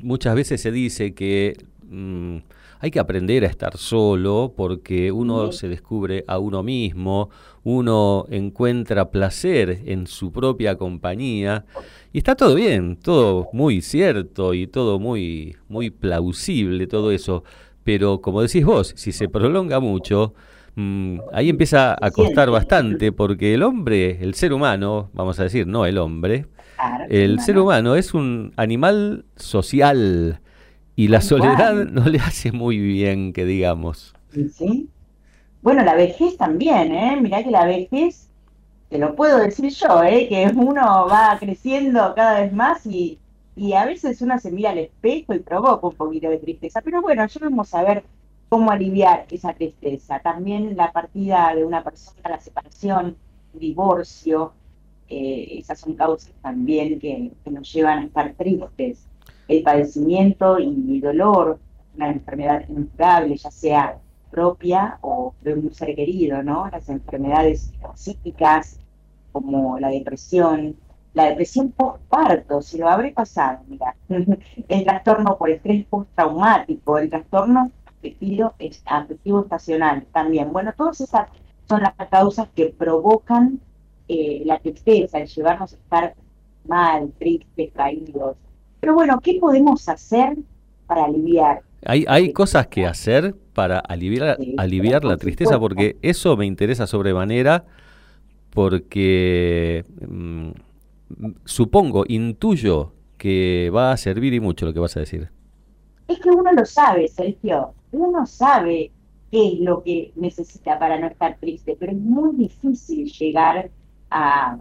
muchas 0.00 0.34
veces 0.34 0.60
se 0.60 0.72
dice 0.72 1.14
que 1.14 1.56
mm, 1.88 2.38
hay 2.80 2.90
que 2.90 2.98
aprender 2.98 3.44
a 3.44 3.48
estar 3.48 3.76
solo 3.76 4.54
porque 4.56 5.12
uno 5.12 5.52
se 5.52 5.68
descubre 5.68 6.24
a 6.26 6.38
uno 6.38 6.62
mismo, 6.62 7.28
uno 7.62 8.24
encuentra 8.30 9.10
placer 9.10 9.82
en 9.84 10.06
su 10.06 10.32
propia 10.32 10.76
compañía 10.76 11.64
y 12.12 12.18
está 12.18 12.34
todo 12.34 12.54
bien, 12.54 12.96
todo 12.96 13.48
muy 13.52 13.82
cierto 13.82 14.54
y 14.54 14.66
todo 14.66 14.98
muy 14.98 15.56
muy 15.68 15.90
plausible 15.90 16.86
todo 16.86 17.12
eso, 17.12 17.44
pero 17.84 18.20
como 18.20 18.42
decís 18.42 18.64
vos, 18.64 18.92
si 18.96 19.12
se 19.12 19.28
prolonga 19.28 19.80
mucho, 19.80 20.34
mm, 20.76 21.18
ahí 21.32 21.48
empieza 21.48 21.96
a 22.00 22.10
costar 22.10 22.50
bastante 22.50 23.12
porque 23.12 23.54
el 23.54 23.62
hombre, 23.62 24.18
el 24.22 24.34
ser 24.34 24.52
humano, 24.52 25.10
vamos 25.12 25.38
a 25.40 25.44
decir, 25.44 25.66
no 25.66 25.86
el 25.86 25.98
hombre, 25.98 26.46
el 27.08 27.40
ser 27.40 27.58
humano 27.58 27.94
es 27.96 28.14
un 28.14 28.52
animal 28.56 29.24
social 29.36 30.40
y 30.96 31.08
la 31.08 31.20
soledad 31.20 31.74
no 31.90 32.04
le 32.06 32.18
hace 32.18 32.52
muy 32.52 32.78
bien, 32.78 33.32
que 33.32 33.44
digamos. 33.44 34.14
Sí. 34.52 34.88
Bueno, 35.62 35.84
la 35.84 35.94
vejez 35.94 36.36
también, 36.36 36.92
¿eh? 36.92 37.18
Mirá 37.20 37.44
que 37.44 37.50
la 37.50 37.64
vejez, 37.64 38.28
te 38.88 38.98
lo 38.98 39.14
puedo 39.14 39.38
decir 39.38 39.70
yo, 39.70 40.02
¿eh? 40.02 40.26
Que 40.28 40.50
uno 40.54 41.06
va 41.08 41.36
creciendo 41.38 42.12
cada 42.16 42.40
vez 42.40 42.52
más 42.52 42.84
y, 42.84 43.18
y 43.54 43.74
a 43.74 43.84
veces 43.84 44.22
uno 44.22 44.38
se 44.38 44.50
mira 44.50 44.70
al 44.70 44.78
espejo 44.78 45.34
y 45.34 45.40
provoca 45.40 45.86
un 45.86 45.94
poquito 45.94 46.30
de 46.30 46.38
tristeza. 46.38 46.80
Pero 46.80 47.02
bueno, 47.02 47.26
ya 47.26 47.40
vamos 47.40 47.74
a 47.74 47.82
ver 47.82 48.04
cómo 48.48 48.70
aliviar 48.70 49.26
esa 49.30 49.52
tristeza. 49.54 50.20
También 50.20 50.76
la 50.76 50.92
partida 50.92 51.54
de 51.54 51.64
una 51.64 51.82
persona, 51.84 52.30
la 52.30 52.40
separación, 52.40 53.16
divorcio, 53.52 54.52
eh, 55.08 55.58
esas 55.58 55.80
son 55.80 55.94
causas 55.94 56.32
también 56.40 56.98
que, 56.98 57.32
que, 57.44 57.50
nos 57.50 57.70
llevan 57.72 57.98
a 57.98 58.04
estar 58.06 58.32
tristes. 58.34 59.06
El 59.48 59.62
padecimiento 59.62 60.58
y 60.58 61.00
dolor, 61.00 61.58
una 61.96 62.10
enfermedad 62.10 62.66
incurable, 62.68 63.36
ya 63.36 63.50
sea 63.50 63.98
propia 64.30 64.98
o 65.02 65.34
de 65.42 65.52
un 65.54 65.72
ser 65.74 65.94
querido, 65.94 66.42
¿no? 66.42 66.68
Las 66.70 66.88
enfermedades 66.88 67.72
psíquicas 67.94 68.80
como 69.32 69.78
la 69.78 69.88
depresión, 69.88 70.76
la 71.14 71.26
depresión 71.26 71.70
postparto, 71.72 72.62
si 72.62 72.78
lo 72.78 72.88
habré 72.88 73.12
pasado, 73.12 73.60
mira, 73.68 73.94
el 74.08 74.84
trastorno 74.84 75.36
por 75.36 75.50
estrés 75.50 75.84
postraumático, 75.86 76.98
el 76.98 77.10
trastorno 77.10 77.70
afectivo, 77.98 78.54
afectivo 78.86 79.42
estacional 79.42 80.06
también. 80.12 80.52
Bueno, 80.52 80.72
todas 80.76 81.00
esas 81.00 81.28
son 81.68 81.82
las 81.82 81.94
causas 82.10 82.48
que 82.54 82.66
provocan 82.66 83.60
eh, 84.08 84.42
la 84.44 84.58
tristeza, 84.58 85.18
el 85.18 85.28
llevarnos 85.28 85.72
a 85.72 85.76
estar 85.76 86.14
mal, 86.66 87.12
tristes, 87.18 87.70
caídos. 87.74 88.36
Pero 88.80 88.94
bueno, 88.94 89.20
¿qué 89.20 89.38
podemos 89.40 89.88
hacer 89.88 90.36
para 90.86 91.04
aliviar? 91.04 91.62
Hay, 91.84 92.04
hay 92.08 92.32
cosas 92.32 92.66
que 92.68 92.86
hacer 92.86 93.34
para 93.54 93.78
aliviar, 93.78 94.38
aliviar 94.56 95.04
la 95.04 95.16
tristeza, 95.16 95.58
porque 95.58 95.96
eso 96.02 96.36
me 96.36 96.46
interesa 96.46 96.86
sobremanera, 96.86 97.64
porque 98.50 99.84
mm, 100.08 100.50
supongo, 101.44 102.04
intuyo 102.08 102.92
que 103.18 103.70
va 103.74 103.92
a 103.92 103.96
servir 103.96 104.34
y 104.34 104.40
mucho 104.40 104.66
lo 104.66 104.72
que 104.72 104.80
vas 104.80 104.96
a 104.96 105.00
decir. 105.00 105.30
Es 106.08 106.18
que 106.18 106.30
uno 106.30 106.52
lo 106.52 106.64
sabe, 106.64 107.08
Sergio, 107.08 107.74
uno 107.92 108.26
sabe 108.26 108.90
qué 109.30 109.52
es 109.52 109.60
lo 109.60 109.82
que 109.82 110.12
necesita 110.16 110.78
para 110.78 110.98
no 110.98 111.06
estar 111.06 111.38
triste, 111.38 111.76
pero 111.78 111.92
es 111.92 111.98
muy 111.98 112.36
difícil 112.36 113.10
llegar 113.10 113.70
a, 114.10 114.58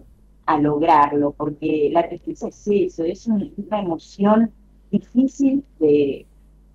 lograrlo, 0.59 1.31
porque 1.31 1.89
la 1.93 2.09
tristeza 2.09 2.49
es 2.49 2.67
eso, 2.67 3.05
es 3.05 3.25
una 3.25 3.79
emoción 3.79 4.51
difícil 4.91 5.63
de, 5.79 6.25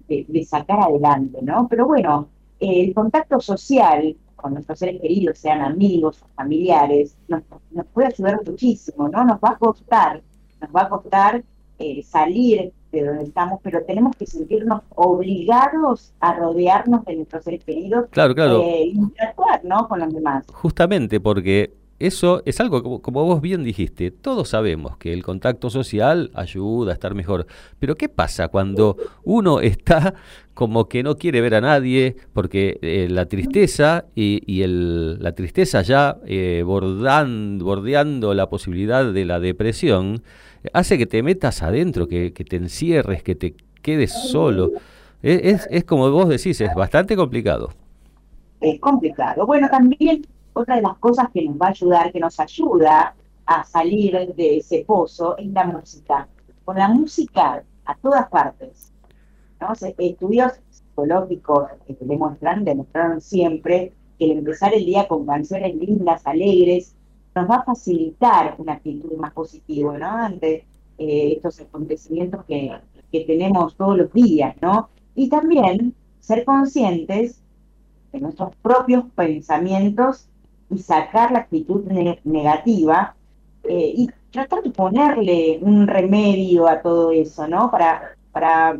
de, 0.08 0.44
sacar 0.44 0.80
adelante, 0.80 1.40
¿no? 1.42 1.68
Pero 1.68 1.86
bueno, 1.86 2.28
el 2.58 2.94
contacto 2.94 3.38
social 3.38 4.16
con 4.36 4.54
nuestros 4.54 4.78
seres 4.78 5.00
queridos, 5.00 5.38
sean 5.38 5.62
amigos 5.62 6.22
o 6.22 6.28
familiares, 6.36 7.16
nos, 7.28 7.42
puede 7.92 8.08
ayudar 8.08 8.40
muchísimo, 8.46 9.08
¿no? 9.08 9.24
Nos 9.24 9.38
va 9.38 9.50
a 9.50 9.58
costar, 9.58 10.22
nos 10.60 10.70
va 10.70 10.82
a 10.82 10.88
costar 10.88 11.42
eh, 11.78 12.02
salir 12.02 12.72
de 12.92 13.04
donde 13.04 13.24
estamos, 13.24 13.60
pero 13.62 13.82
tenemos 13.84 14.16
que 14.16 14.26
sentirnos 14.26 14.82
obligados 14.94 16.12
a 16.20 16.34
rodearnos 16.34 17.04
de 17.04 17.16
nuestros 17.16 17.44
seres 17.44 17.64
queridos 17.64 18.06
claro, 18.10 18.34
claro. 18.34 18.62
e 18.62 18.86
interactuar, 18.86 19.64
¿no? 19.64 19.88
Con 19.88 20.00
los 20.00 20.12
demás. 20.12 20.46
Justamente 20.52 21.20
porque 21.20 21.75
eso 21.98 22.42
es 22.44 22.60
algo, 22.60 22.82
como, 22.82 23.00
como, 23.00 23.24
vos 23.24 23.40
bien 23.40 23.64
dijiste, 23.64 24.10
todos 24.10 24.50
sabemos 24.50 24.98
que 24.98 25.12
el 25.12 25.22
contacto 25.22 25.70
social 25.70 26.30
ayuda 26.34 26.90
a 26.90 26.94
estar 26.94 27.14
mejor, 27.14 27.46
pero 27.78 27.94
¿qué 27.94 28.08
pasa 28.08 28.48
cuando 28.48 28.96
uno 29.24 29.60
está 29.60 30.14
como 30.52 30.88
que 30.88 31.02
no 31.02 31.16
quiere 31.16 31.40
ver 31.40 31.54
a 31.54 31.60
nadie 31.60 32.16
porque 32.32 32.78
eh, 32.82 33.08
la 33.10 33.26
tristeza 33.26 34.06
y, 34.14 34.62
el, 34.62 35.22
la 35.22 35.32
tristeza 35.32 35.82
ya 35.82 36.18
eh, 36.26 36.62
bordeando 36.64 38.34
la 38.34 38.48
posibilidad 38.48 39.10
de 39.12 39.24
la 39.24 39.40
depresión 39.40 40.22
hace 40.72 40.98
que 40.98 41.06
te 41.06 41.22
metas 41.22 41.62
adentro, 41.62 42.08
que, 42.08 42.30
te 42.30 42.56
encierres, 42.56 43.22
que 43.22 43.34
te 43.34 43.54
quedes 43.82 44.12
solo? 44.12 44.72
Es, 45.22 45.66
es 45.70 45.84
como 45.84 46.10
vos 46.10 46.28
decís, 46.28 46.60
es 46.60 46.74
bastante 46.74 47.16
complicado. 47.16 47.70
Es 48.60 48.80
complicado. 48.80 49.46
Bueno, 49.46 49.68
también 49.68 50.22
otra 50.56 50.76
de 50.76 50.82
las 50.82 50.96
cosas 50.98 51.28
que 51.32 51.44
nos 51.44 51.56
va 51.56 51.66
a 51.66 51.70
ayudar, 51.70 52.12
que 52.12 52.20
nos 52.20 52.40
ayuda 52.40 53.14
a 53.44 53.64
salir 53.64 54.34
de 54.34 54.58
ese 54.58 54.84
pozo, 54.86 55.36
es 55.36 55.48
la 55.48 55.64
música. 55.64 56.28
Con 56.64 56.76
la 56.76 56.88
música 56.88 57.62
a 57.84 57.94
todas 57.96 58.28
partes. 58.28 58.92
Estudios 59.98 60.52
psicológicos 60.70 61.68
que 61.86 61.96
demuestran, 62.00 62.64
demostraron 62.64 63.20
siempre 63.20 63.92
que 64.18 64.24
el 64.24 64.38
empezar 64.38 64.72
el 64.74 64.84
día 64.84 65.06
con 65.06 65.26
canciones 65.26 65.74
lindas, 65.74 66.26
alegres, 66.26 66.94
nos 67.34 67.50
va 67.50 67.56
a 67.56 67.64
facilitar 67.64 68.54
una 68.58 68.74
actitud 68.74 69.12
más 69.18 69.32
positiva, 69.32 69.98
¿no? 69.98 70.06
Ante 70.06 70.64
eh, 70.98 71.34
estos 71.36 71.60
acontecimientos 71.60 72.44
que, 72.46 72.72
que 73.12 73.20
tenemos 73.20 73.76
todos 73.76 73.98
los 73.98 74.12
días, 74.12 74.56
¿no? 74.62 74.88
Y 75.14 75.28
también 75.28 75.94
ser 76.18 76.44
conscientes 76.46 77.42
de 78.12 78.20
nuestros 78.20 78.56
propios 78.56 79.04
pensamientos 79.14 80.30
y 80.70 80.78
sacar 80.78 81.30
la 81.32 81.40
actitud 81.40 81.84
negativa 82.24 83.14
eh, 83.64 83.92
y 83.96 84.08
tratar 84.30 84.62
de 84.62 84.70
ponerle 84.70 85.58
un 85.62 85.86
remedio 85.86 86.68
a 86.68 86.82
todo 86.82 87.10
eso, 87.12 87.46
¿no? 87.48 87.70
Para, 87.70 88.16
para 88.32 88.78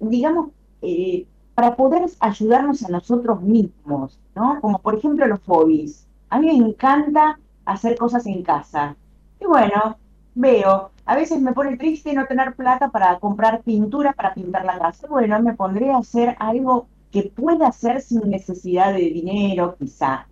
digamos, 0.00 0.50
eh, 0.82 1.26
para 1.54 1.76
poder 1.76 2.04
ayudarnos 2.20 2.84
a 2.84 2.88
nosotros 2.88 3.40
mismos, 3.42 4.18
¿no? 4.34 4.60
Como 4.60 4.78
por 4.80 4.96
ejemplo 4.96 5.26
los 5.26 5.40
hobbies. 5.46 6.06
A 6.30 6.40
mí 6.40 6.46
me 6.46 6.68
encanta 6.68 7.38
hacer 7.64 7.96
cosas 7.96 8.26
en 8.26 8.42
casa. 8.42 8.96
Y 9.40 9.46
bueno, 9.46 9.98
veo, 10.34 10.90
a 11.04 11.16
veces 11.16 11.40
me 11.40 11.52
pone 11.52 11.76
triste 11.76 12.12
no 12.12 12.26
tener 12.26 12.54
plata 12.54 12.90
para 12.90 13.18
comprar 13.20 13.62
pintura 13.62 14.12
para 14.12 14.34
pintar 14.34 14.64
la 14.64 14.78
casa. 14.78 15.06
Bueno, 15.08 15.40
me 15.42 15.54
pondré 15.54 15.90
a 15.90 15.98
hacer 15.98 16.36
algo 16.38 16.88
que 17.10 17.22
pueda 17.24 17.68
hacer 17.68 18.00
sin 18.00 18.28
necesidad 18.30 18.92
de 18.92 19.10
dinero, 19.10 19.76
quizá. 19.78 20.26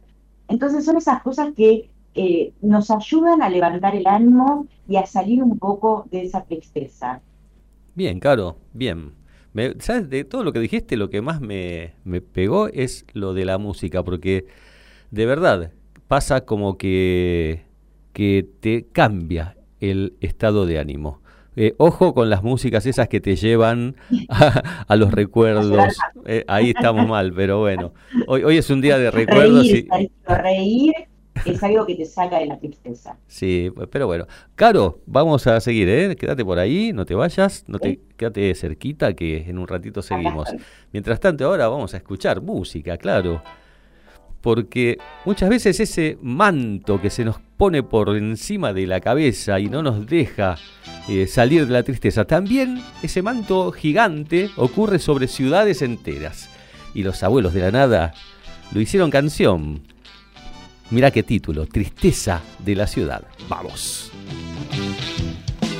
Entonces 0.53 0.85
son 0.85 0.99
esas 0.99 1.23
cosas 1.23 1.55
que 1.55 1.89
nos 2.61 2.91
ayudan 2.91 3.41
a 3.41 3.49
levantar 3.49 3.97
el 3.97 4.07
ánimo 4.07 4.67
y 4.87 4.97
a 4.97 5.07
salir 5.07 5.43
un 5.43 5.59
poco 5.59 6.07
de 6.11 6.25
esa 6.25 6.45
tristeza. 6.45 7.23
Bien, 7.95 8.21
Caro, 8.21 8.59
bien. 8.75 9.13
¿Sabes? 9.79 10.11
De 10.11 10.25
todo 10.25 10.45
lo 10.45 10.53
que 10.53 10.61
dijiste, 10.61 10.99
lo 10.99 11.09
que 11.09 11.23
más 11.23 11.41
me, 11.41 11.95
me 12.05 12.21
pegó 12.21 12.69
es 12.69 13.07
lo 13.15 13.33
de 13.33 13.47
la 13.47 13.57
música, 13.57 14.03
porque 14.03 14.45
de 15.11 15.25
verdad 15.25 15.73
pasa 16.07 16.43
como 16.43 16.77
que, 16.77 17.63
que 18.13 18.47
te 18.61 18.85
cambia 18.93 19.57
el 19.81 20.17
estado 20.21 20.67
de 20.67 20.79
ánimo. 20.79 21.22
Eh, 21.55 21.75
ojo 21.77 22.15
con 22.15 22.31
las 22.31 22.43
músicas 22.43 22.87
esas 22.87 23.09
que 23.09 23.21
te 23.21 23.37
llevan 23.37 23.97
a, 24.29 24.97
los 24.97 25.13
recuerdos. 25.13 25.97
Eh, 26.27 26.45
ahí 26.49 26.71
estamos 26.71 27.07
mal, 27.07 27.33
pero 27.35 27.61
bueno. 27.61 27.93
Hoy, 28.27 28.43
hoy 28.45 28.57
es 28.57 28.71
un 28.71 28.81
día 28.81 28.99
de 28.99 29.11
recuerdos. 29.11 29.67
Reír, 29.67 29.89
y... 30.01 30.09
reír 30.27 30.95
es 31.45 31.63
algo 31.63 31.87
que 31.87 31.95
te 31.95 32.05
saca 32.05 32.39
de 32.39 32.47
la 32.47 32.59
tristeza. 32.59 33.17
Sí, 33.27 33.71
pero 33.91 34.07
bueno. 34.07 34.27
Caro, 34.55 35.01
vamos 35.07 35.47
a 35.47 35.61
seguir, 35.61 35.89
¿eh? 35.89 36.17
Quédate 36.17 36.45
por 36.45 36.59
ahí, 36.59 36.93
no 36.93 37.05
te 37.05 37.15
vayas, 37.15 37.65
no 37.67 37.79
te, 37.79 38.01
quédate 38.17 38.55
cerquita 38.55 39.15
que 39.15 39.49
en 39.49 39.59
un 39.59 39.67
ratito 39.67 40.03
seguimos. 40.03 40.49
Mientras 40.93 41.21
tanto, 41.21 41.45
ahora 41.47 41.69
vamos 41.69 41.95
a 41.95 41.99
escuchar 41.99 42.41
música, 42.41 42.97
claro 42.97 43.43
porque 44.43 44.99
muchas 45.25 45.49
veces 45.49 45.81
ese 45.81 46.19
manto 46.21 47.01
que 47.01 47.09
se 47.09 47.25
nos 47.25 47.39
pone 47.63 47.85
por 47.85 48.17
encima 48.17 48.73
de 48.73 48.89
la 48.89 48.99
cabeza 48.99 49.61
y 49.61 49.69
no 49.69 49.85
nos 49.85 50.05
deja 50.05 50.59
eh, 51.09 51.29
salir 51.29 51.65
de 51.65 51.73
la 51.73 51.85
tristeza, 51.85 52.25
también 52.25 52.83
ese 53.05 53.23
manto 53.23 53.71
gigante 53.71 54.51
ocurre 54.57 54.99
sobre 54.99 55.29
ciudades 55.29 55.81
enteras. 55.81 56.49
Y 56.93 57.05
los 57.05 57.23
abuelos 57.23 57.55
de 57.55 57.61
la 57.61 57.71
nada 57.71 58.15
lo 58.73 58.81
hicieron 58.81 59.13
canción. 59.13 59.81
Mira 60.91 61.13
qué 61.13 61.23
título, 61.23 61.67
Tristeza 61.67 62.43
de 62.59 62.75
la 62.75 62.89
ciudad. 62.89 63.23
Vamos. 63.49 64.11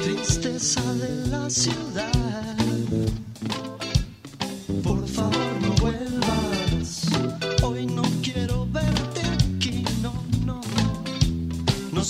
Tristeza 0.05 0.81
de 0.95 1.31
la 1.31 1.51
ciudad. 1.51 2.22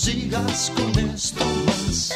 Sigas 0.02 0.72
con 0.74 0.90
esto 1.14 1.44
más. 1.64 2.12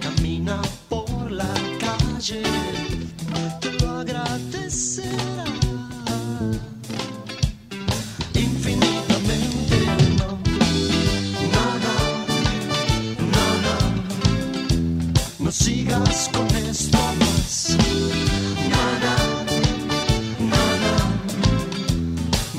Camina 0.00 0.60
por 0.88 1.30
la 1.30 1.54
calle 1.78 2.42
te 3.60 3.70
lo 3.80 3.88
agradecerá. 4.00 5.44
Infinitamente 8.34 9.76
no. 10.18 10.30
No, 11.54 13.44
no. 13.64 13.76
No 15.38 15.50
sigas 15.52 16.28
con 16.32 16.46
esto 16.56 16.98
más. 17.20 17.27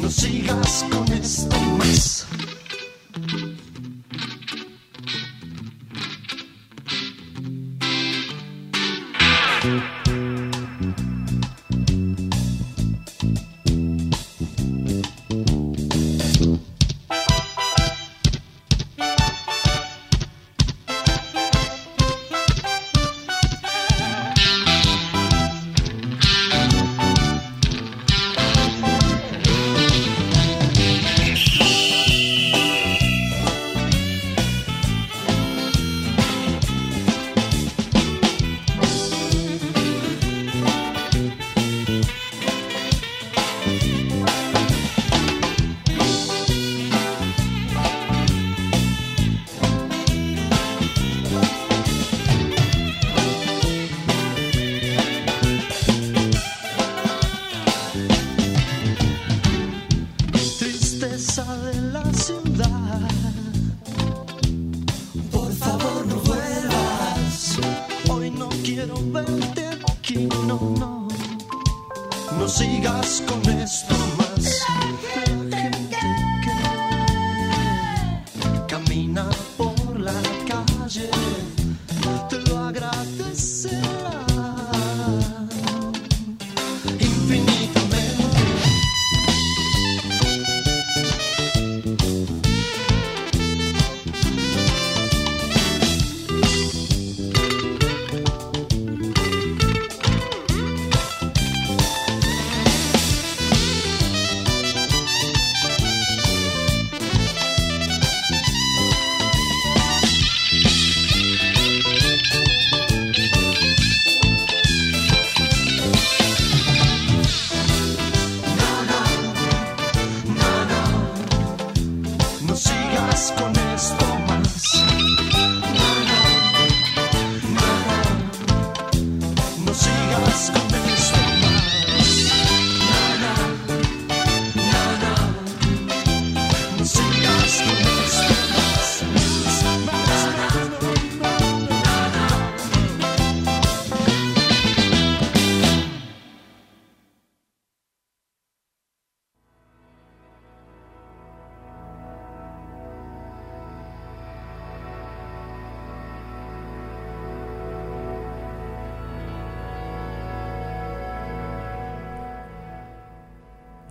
Sigas 0.09 0.85
con 0.89 1.07
esto 1.13 1.55
más. 1.77 2.25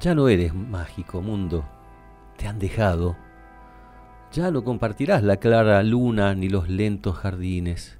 Ya 0.08 0.14
no 0.14 0.30
eres 0.30 0.54
mágico 0.54 1.20
mundo, 1.20 1.68
te 2.38 2.46
han 2.46 2.58
dejado. 2.58 3.14
Ya 4.32 4.50
no 4.50 4.64
compartirás 4.64 5.22
la 5.22 5.36
clara 5.36 5.82
luna 5.82 6.34
ni 6.34 6.48
los 6.48 6.70
lentos 6.70 7.14
jardines. 7.18 7.98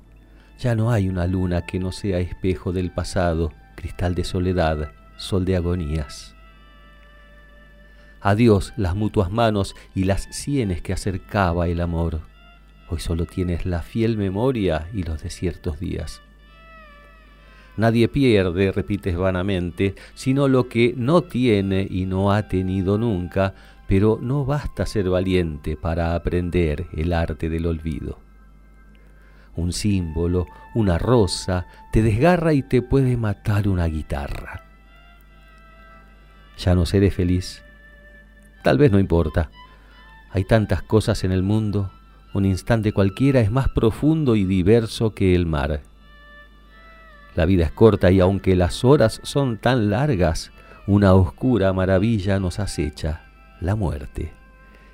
Ya 0.59 0.75
no 0.75 0.91
hay 0.91 1.11
una 1.11 1.27
luna 1.27 1.67
que 1.67 1.79
no 1.79 1.93
sea 1.93 2.19
espejo 2.19 2.73
del 2.73 2.91
pasado, 2.93 3.53
cristal 3.75 4.15
de 4.15 4.25
soledad, 4.25 4.93
sol 5.19 5.45
de 5.45 5.57
agonías. 5.57 6.35
Adiós 8.23 8.73
las 8.79 8.97
mutuas 8.97 9.31
manos 9.31 9.77
y 9.95 10.05
las 10.05 10.29
sienes 10.31 10.81
que 10.81 10.95
acercaba 10.95 11.69
el 11.69 11.79
amor. 11.79 12.23
Hoy 12.89 13.01
solo 13.01 13.27
tienes 13.27 13.67
la 13.67 13.83
fiel 13.83 14.17
memoria 14.17 14.89
y 14.95 15.03
los 15.03 15.23
desiertos 15.23 15.79
días. 15.79 16.23
Nadie 17.79 18.09
pierde, 18.09 18.73
repites 18.73 19.17
vanamente, 19.17 19.95
sino 20.15 20.49
lo 20.49 20.69
que 20.69 20.95
no 20.97 21.23
tiene 21.23 21.87
y 21.89 22.07
no 22.07 22.33
ha 22.33 22.49
tenido 22.49 22.99
nunca, 22.99 23.55
pero 23.87 24.19
no 24.21 24.45
basta 24.45 24.85
ser 24.85 25.09
valiente 25.09 25.77
para 25.77 26.17
aprender 26.17 26.89
el 26.93 27.13
arte 27.13 27.49
del 27.49 27.67
olvido. 27.67 28.19
Un 29.55 29.73
símbolo, 29.73 30.49
una 30.75 30.99
rosa, 30.99 31.69
te 31.93 32.03
desgarra 32.03 32.53
y 32.53 32.65
te 32.65 32.83
puede 32.83 33.17
matar 33.17 33.69
una 33.69 33.87
guitarra. 33.87 34.65
Ya 36.59 36.75
no 36.75 36.85
seré 36.85 37.13
feliz. 37.13 37.63
Tal 38.65 38.77
vez 38.77 38.91
no 38.91 38.99
importa. 38.99 39.51
Hay 40.33 40.43
tantas 40.45 40.83
cosas 40.83 41.23
en 41.23 41.31
el 41.31 41.45
mundo, 41.45 41.93
un 42.35 42.45
instante 42.45 42.93
cualquiera 42.93 43.39
es 43.39 43.53
más 43.53 43.69
profundo 43.69 44.35
y 44.35 44.45
diverso 44.45 45.15
que 45.15 45.37
el 45.37 45.47
mar. 45.47 45.83
La 47.39 47.47
vida 47.47 47.67
es 47.67 47.71
corta 47.71 48.11
y 48.11 48.19
aunque 48.19 48.57
las 48.57 48.85
horas 48.85 49.21
son 49.23 49.59
tan 49.59 49.91
largas, 49.91 50.51
una 50.89 51.15
oscura 51.15 51.73
maravilla 51.73 52.41
nos 52.41 52.59
acecha, 52.59 53.23
la 53.61 53.77
muerte. 53.77 54.33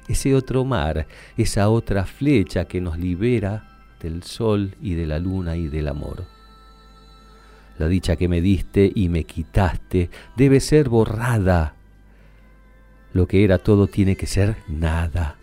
Ese 0.08 0.34
otro 0.34 0.66
mar, 0.66 1.06
esa 1.38 1.70
otra 1.70 2.04
flecha 2.04 2.66
que 2.66 2.82
nos 2.82 2.98
libera 2.98 3.66
del 3.98 4.24
sol 4.24 4.74
y 4.82 4.92
de 4.92 5.06
la 5.06 5.18
luna 5.18 5.56
y 5.56 5.68
del 5.68 5.88
amor. 5.88 6.26
La 7.78 7.88
dicha 7.88 8.14
que 8.16 8.28
me 8.28 8.42
diste 8.42 8.92
y 8.94 9.08
me 9.08 9.24
quitaste 9.24 10.10
debe 10.36 10.60
ser 10.60 10.90
borrada. 10.90 11.76
Lo 13.14 13.26
que 13.26 13.42
era 13.42 13.56
todo 13.56 13.86
tiene 13.86 14.16
que 14.16 14.26
ser 14.26 14.56
nada. 14.68 15.36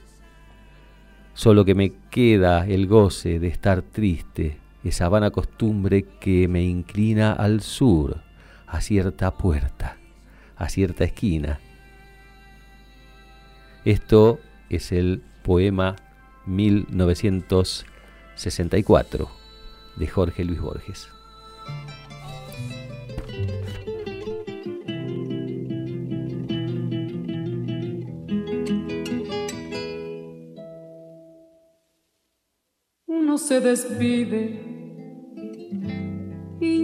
Solo 1.34 1.66
que 1.66 1.74
me 1.74 1.94
queda 2.12 2.68
el 2.68 2.86
goce 2.86 3.40
de 3.40 3.48
estar 3.48 3.82
triste, 3.82 4.61
esa 4.84 5.10
vana 5.10 5.32
costumbre 5.32 6.04
que 6.20 6.48
me 6.48 6.64
inclina 6.64 7.34
al 7.34 7.62
sur, 7.62 8.22
a 8.68 8.80
cierta 8.82 9.32
puerta, 9.32 9.98
a 10.56 10.70
cierta 10.70 11.04
esquina. 11.04 11.60
Esto 13.86 14.40
es 14.70 14.92
el 14.92 15.24
poema 15.44 15.96
1964 16.46 19.30
de 19.98 20.08
Jorge 20.08 20.46
Luis 20.46 20.62
Borges. 20.62 21.10
Uno 33.06 33.38
se 33.38 33.62
despide 33.62 34.71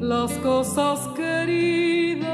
las 0.00 0.32
cosas 0.38 1.08
queridas. 1.16 2.28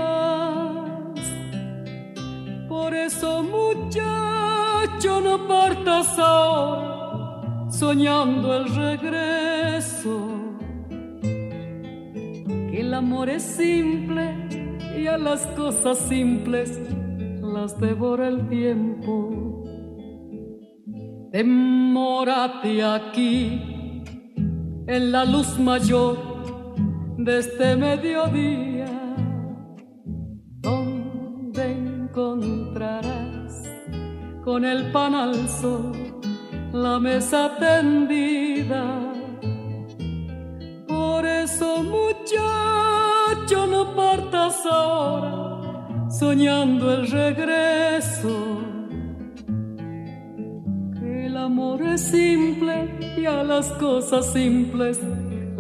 Por 2.69 2.95
eso, 2.95 3.43
muchacho, 3.43 5.21
no 5.21 5.47
partas 5.47 6.19
ahora 6.19 6.95
soñando 7.69 8.55
el 8.55 8.75
regreso. 8.75 10.29
Que 12.71 12.81
el 12.81 12.95
amor 12.95 13.29
es 13.29 13.43
simple 13.43 14.35
y 14.97 15.07
a 15.07 15.19
las 15.19 15.47
cosas 15.49 15.99
simples 15.99 16.81
las 17.41 17.79
devora 17.81 18.29
el 18.29 18.49
tiempo. 18.49 19.65
Demórate 21.33 22.85
aquí 22.85 24.03
en 24.87 25.13
la 25.13 25.25
luz 25.25 25.59
mayor 25.59 26.34
de 27.17 27.39
este 27.39 27.77
mediodía, 27.77 28.87
donde 30.61 31.73
encontrarás 31.73 33.63
con 34.45 34.65
el 34.65 34.91
pan 34.91 35.15
al 35.15 35.49
sol 35.49 35.93
la 36.73 36.99
mesa 36.99 37.53
tendida. 37.59 39.13
Por 40.89 41.25
eso, 41.25 41.85
muchacho, 41.85 43.67
no 43.69 43.95
partas 43.95 44.67
ahora 44.67 45.55
soñando 46.09 46.93
el 46.93 47.11
regreso. 47.11 48.59
Que 50.99 51.27
el 51.27 51.37
amor 51.37 51.83
es 51.83 52.01
simple 52.01 52.99
y 53.17 53.27
a 53.27 53.45
las 53.45 53.69
cosas 53.73 54.33
simples 54.33 55.01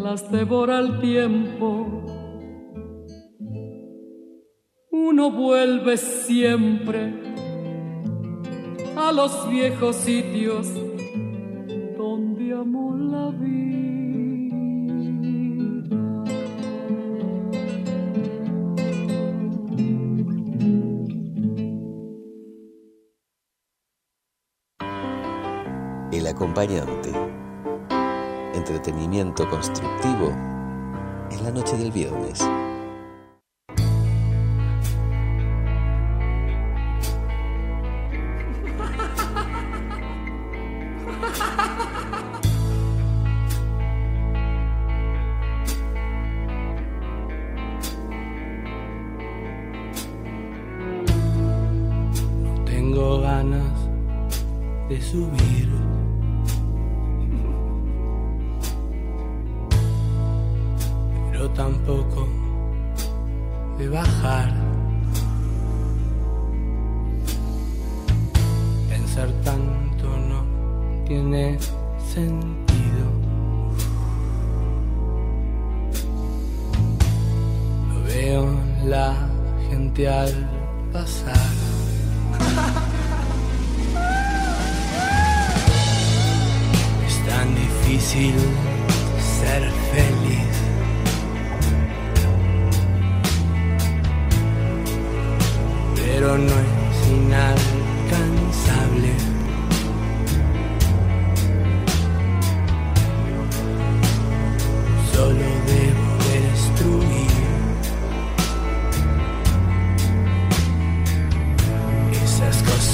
las 0.05 0.31
devora 0.31 0.81
el 0.81 1.01
tiempo. 1.01 2.05
Uno 4.91 5.31
vuelve 5.31 5.97
siempre 5.97 7.15
a 8.97 9.11
los 9.13 9.49
viejos 9.49 9.97
sitios 9.97 10.69
donde 11.97 12.53
amó 12.53 12.95
la 12.99 13.31
vida. 13.31 13.65
El 26.13 26.27
acompañante. 26.27 27.44
Entretenimiento 28.67 29.47
constructivo 29.51 30.31
en 31.31 31.45
la 31.45 31.51
noche 31.51 31.77
del 31.77 31.93
viernes. 31.93 32.41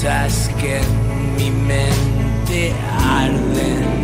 Cosas 0.01 0.51
que 0.59 0.79
en 0.79 1.37
mi 1.37 1.51
mente 1.51 2.73
arden. 2.99 4.00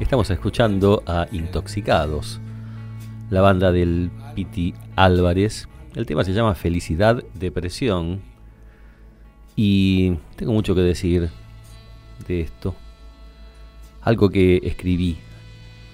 Estamos 0.00 0.30
escuchando 0.30 1.04
a 1.06 1.28
Intoxicados, 1.30 2.40
la 3.30 3.40
banda 3.40 3.70
del 3.70 4.10
Piti 4.34 4.74
Álvarez. 4.96 5.68
El 5.94 6.06
tema 6.06 6.24
se 6.24 6.32
llama 6.32 6.56
Felicidad, 6.56 7.22
Depresión. 7.34 8.20
Y 9.54 10.14
tengo 10.34 10.52
mucho 10.52 10.74
que 10.74 10.80
decir 10.80 11.28
de 12.26 12.40
esto. 12.40 12.74
Algo 14.00 14.28
que 14.30 14.60
escribí 14.64 15.18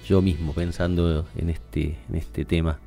yo 0.07 0.22
mismo 0.22 0.52
pensando 0.52 1.26
en 1.36 1.50
este, 1.50 1.96
en 2.09 2.16
este 2.16 2.44
tema. 2.44 2.78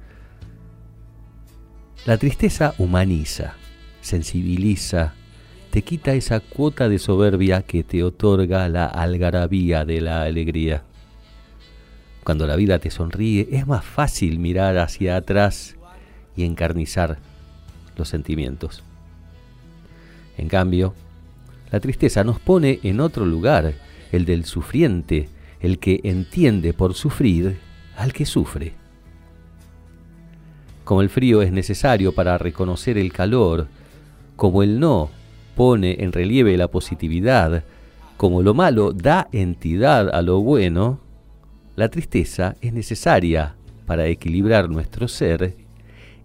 La 2.06 2.18
tristeza 2.18 2.74
humaniza, 2.78 3.56
sensibiliza, 4.02 5.14
te 5.72 5.82
quita 5.82 6.14
esa 6.14 6.40
cuota 6.40 6.88
de 6.88 7.00
soberbia 7.00 7.64
que 7.64 7.84
te 7.84 8.04
otorga 8.04 8.70
la 8.70 8.86
algarabía 8.86 9.84
de 9.84 10.02
la 10.02 10.24
alegría. 10.24 10.84
Cuando 12.24 12.48
la 12.48 12.56
vida 12.56 12.80
te 12.80 12.92
sonríe 12.92 13.48
es 13.52 13.68
más 13.68 13.84
fácil 13.84 14.40
mirar 14.40 14.78
hacia 14.78 15.18
atrás 15.18 15.76
y 16.36 16.44
encarnizar 16.44 17.20
los 17.96 18.10
sentimientos. 18.10 18.84
En 20.38 20.48
cambio, 20.48 20.94
la 21.72 21.80
tristeza 21.80 22.24
nos 22.24 22.40
pone 22.40 22.80
en 22.84 23.00
otro 23.00 23.26
lugar, 23.26 23.74
el 24.12 24.26
del 24.26 24.46
sufriente, 24.46 25.30
el 25.60 25.80
que 25.80 26.02
entiende 26.04 26.74
por 26.74 26.94
sufrir 26.94 27.58
al 27.96 28.14
que 28.14 28.26
sufre. 28.26 28.74
Como 30.84 31.02
el 31.02 31.10
frío 31.10 31.42
es 31.42 31.52
necesario 31.52 32.14
para 32.14 32.38
reconocer 32.38 32.98
el 32.98 33.12
calor, 33.12 33.68
como 34.36 34.64
el 34.64 34.80
no 34.80 35.10
pone 35.56 35.98
en 36.00 36.12
relieve 36.12 36.56
la 36.56 36.70
positividad, 36.70 37.64
como 38.16 38.42
lo 38.42 38.54
malo 38.54 38.94
da 38.94 39.28
entidad 39.32 40.10
a 40.14 40.22
lo 40.22 40.40
bueno, 40.40 41.00
la 41.76 41.90
tristeza 41.90 42.56
es 42.62 42.74
necesaria 42.74 43.56
para 43.86 44.08
equilibrar 44.08 44.70
nuestro 44.70 45.08
ser 45.08 45.56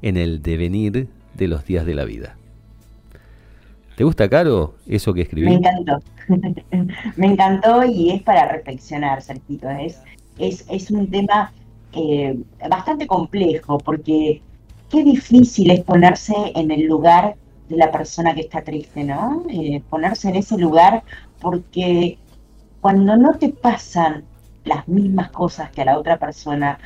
en 0.03 0.17
el 0.17 0.43
devenir 0.43 1.09
de 1.35 1.49
los 1.49 1.65
días 1.65 1.87
de 1.87 1.95
la 1.95 2.05
vida. 2.05 2.37
¿Te 3.97 4.05
gusta, 4.05 4.29
Caro, 4.29 4.75
eso 4.87 5.13
que 5.13 5.23
escribí? 5.23 5.47
Me 5.47 5.55
encantó. 5.55 5.99
Me 7.17 7.27
encantó 7.27 7.85
y 7.85 8.11
es 8.11 8.23
para 8.23 8.49
reflexionar, 8.49 9.21
Sergito. 9.23 9.69
Es, 9.69 10.01
es, 10.39 10.65
es 10.69 10.91
un 10.91 11.11
tema 11.11 11.53
eh, 11.93 12.39
bastante 12.71 13.07
complejo 13.07 13.79
porque 13.79 14.41
qué 14.89 15.05
difícil 15.05 15.71
es 15.71 15.81
ponerse 15.81 16.35
en 16.55 16.71
el 16.71 16.87
lugar 16.87 17.37
de 17.69 17.77
la 17.77 17.91
persona 17.91 18.35
que 18.35 18.43
está 18.43 18.63
triste, 18.63 19.05
¿no? 19.05 19.45
Eh, 19.51 19.83
ponerse 19.91 20.31
en 20.31 20.37
ese 20.37 20.57
lugar 20.57 21.03
porque 21.41 22.19
cuando 22.81 23.17
no 23.17 23.35
te 23.35 23.51
pasan 23.51 24.25
las 24.65 24.89
mismas 24.89 25.31
cosas 25.31 25.71
que 25.71 25.83
a 25.83 25.87
la 25.87 25.99
otra 25.99 26.19
persona, 26.19 26.79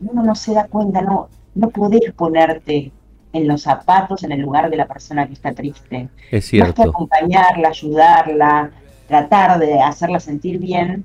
uno 0.00 0.22
no 0.22 0.34
se 0.34 0.54
da 0.54 0.66
cuenta, 0.66 1.02
no, 1.02 1.28
no 1.54 1.70
podés 1.70 2.12
ponerte 2.12 2.92
en 3.32 3.46
los 3.46 3.62
zapatos, 3.62 4.22
en 4.24 4.32
el 4.32 4.40
lugar 4.40 4.70
de 4.70 4.76
la 4.76 4.86
persona 4.86 5.26
que 5.26 5.34
está 5.34 5.52
triste. 5.52 6.08
Es 6.30 6.32
Más 6.32 6.32
que 6.32 6.40
cierto. 6.42 6.82
acompañarla, 6.82 7.68
ayudarla, 7.68 8.70
tratar 9.08 9.58
de 9.58 9.80
hacerla 9.80 10.18
sentir 10.20 10.58
bien, 10.58 11.04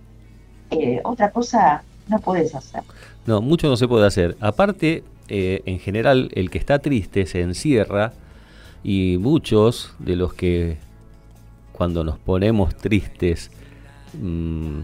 eh, 0.72 1.02
otra 1.04 1.32
cosa 1.32 1.84
no 2.08 2.20
puedes 2.20 2.54
hacer. 2.56 2.82
No, 3.26 3.42
mucho 3.42 3.68
no 3.68 3.78
se 3.78 3.88
puede 3.88 4.06
hacer. 4.08 4.36
Aparte, 4.40 5.04
eh, 5.30 5.62
en 5.66 5.80
general, 5.80 6.30
el 6.36 6.50
que 6.50 6.58
está 6.58 6.80
triste 6.80 7.26
se 7.26 7.42
encierra 7.42 8.14
y 8.84 9.18
muchos 9.20 9.94
de 10.00 10.16
los 10.16 10.34
que 10.34 10.78
cuando 11.72 12.04
nos 12.04 12.18
ponemos 12.20 12.76
tristes 12.76 13.52
mm, 14.20 14.82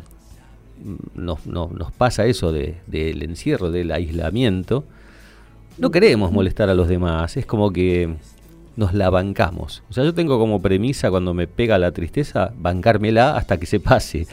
nos, 1.16 1.46
no- 1.46 1.68
nos 1.68 1.92
pasa 1.92 2.26
eso 2.26 2.52
de- 2.52 2.78
del 2.88 3.22
encierro, 3.24 3.70
del 3.72 3.92
aislamiento, 3.92 4.84
no 5.82 5.89
queremos 5.89 6.32
molestar 6.32 6.69
a 6.69 6.75
los 6.75 6.88
demás. 6.88 7.36
Es 7.38 7.47
como 7.47 7.71
que 7.71 8.13
nos 8.75 8.93
la 8.93 9.09
bancamos. 9.09 9.82
O 9.89 9.93
sea, 9.93 10.03
yo 10.03 10.13
tengo 10.13 10.38
como 10.38 10.61
premisa 10.61 11.09
cuando 11.09 11.34
me 11.34 11.47
pega 11.47 11.79
la 11.79 11.91
tristeza, 11.91 12.53
bancármela 12.55 13.36
hasta 13.36 13.57
que 13.57 13.65
se 13.65 13.79
pase. 13.79 14.27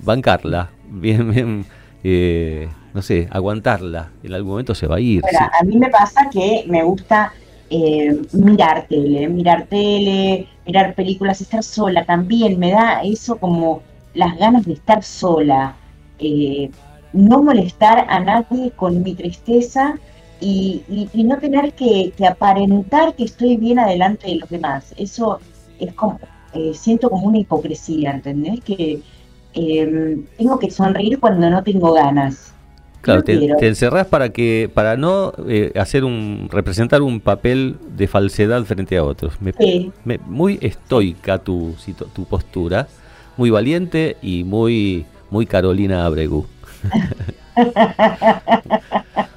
Bancarla, 0.00 0.70
bien, 0.88 1.30
bien, 1.30 1.64
eh, 2.02 2.68
no 2.92 3.02
sé, 3.02 3.28
aguantarla. 3.30 4.10
En 4.24 4.34
algún 4.34 4.50
momento 4.50 4.74
se 4.74 4.88
va 4.88 4.96
a 4.96 5.00
ir. 5.00 5.22
Bueno, 5.22 5.38
sí. 5.38 5.44
a 5.60 5.64
mí 5.64 5.78
me 5.78 5.90
pasa 5.90 6.28
que 6.28 6.64
me 6.66 6.82
gusta 6.82 7.32
eh, 7.70 8.20
mirar 8.32 8.86
tele, 8.88 9.28
mirar 9.28 9.66
tele, 9.66 10.48
mirar 10.66 10.96
películas, 10.96 11.40
estar 11.40 11.62
sola 11.62 12.04
también. 12.04 12.58
Me 12.58 12.72
da 12.72 13.02
eso 13.04 13.36
como 13.36 13.82
las 14.14 14.36
ganas 14.36 14.66
de 14.66 14.72
estar 14.72 15.04
sola. 15.04 15.76
eh, 16.18 16.68
no 17.12 17.42
molestar 17.42 18.06
a 18.08 18.20
nadie 18.20 18.70
con 18.76 19.02
mi 19.02 19.14
tristeza 19.14 19.96
y, 20.40 20.82
y- 20.88 21.08
y 21.12 21.24
no 21.24 21.38
tener 21.38 21.72
que, 21.74 22.12
que 22.16 22.26
aparentar 22.26 23.14
que 23.14 23.24
estoy 23.24 23.56
bien 23.56 23.78
adelante 23.78 24.28
de 24.28 24.36
los 24.36 24.48
demás. 24.48 24.94
Eso 24.96 25.40
es 25.78 25.92
como, 25.94 26.18
eh, 26.54 26.72
siento 26.74 27.10
como 27.10 27.26
una 27.28 27.38
hipocresía, 27.38 28.12
¿entendés? 28.12 28.60
Que 28.64 29.00
eh, 29.54 30.18
tengo 30.38 30.58
que 30.58 30.70
sonreír 30.70 31.18
cuando 31.20 31.50
no 31.50 31.62
tengo 31.62 31.92
ganas. 31.92 32.52
Claro, 33.02 33.20
No 33.20 33.24
te, 33.24 33.54
te 33.58 33.66
encerrás 33.68 34.06
para 34.06 34.28
que 34.28 34.70
para 34.72 34.96
no 34.96 35.32
eh, 35.48 35.72
hacer 35.74 36.04
un 36.04 36.48
representar 36.52 37.00
un 37.00 37.20
papel 37.20 37.76
de 37.96 38.06
falsedad 38.06 38.62
frente 38.64 38.96
a 38.98 39.04
otros. 39.04 39.40
Me- 39.40 39.52
Sí. 39.58 39.90
me- 40.04 40.18
muy 40.18 40.58
estoica 40.60 41.38
tu, 41.38 41.74
tu 42.14 42.24
postura, 42.26 42.88
muy 43.38 43.48
valiente 43.50 44.16
y 44.22 44.44
muy 44.44 45.06
muy 45.30 45.46
Carolina 45.46 46.04
Abregu. 46.04 46.46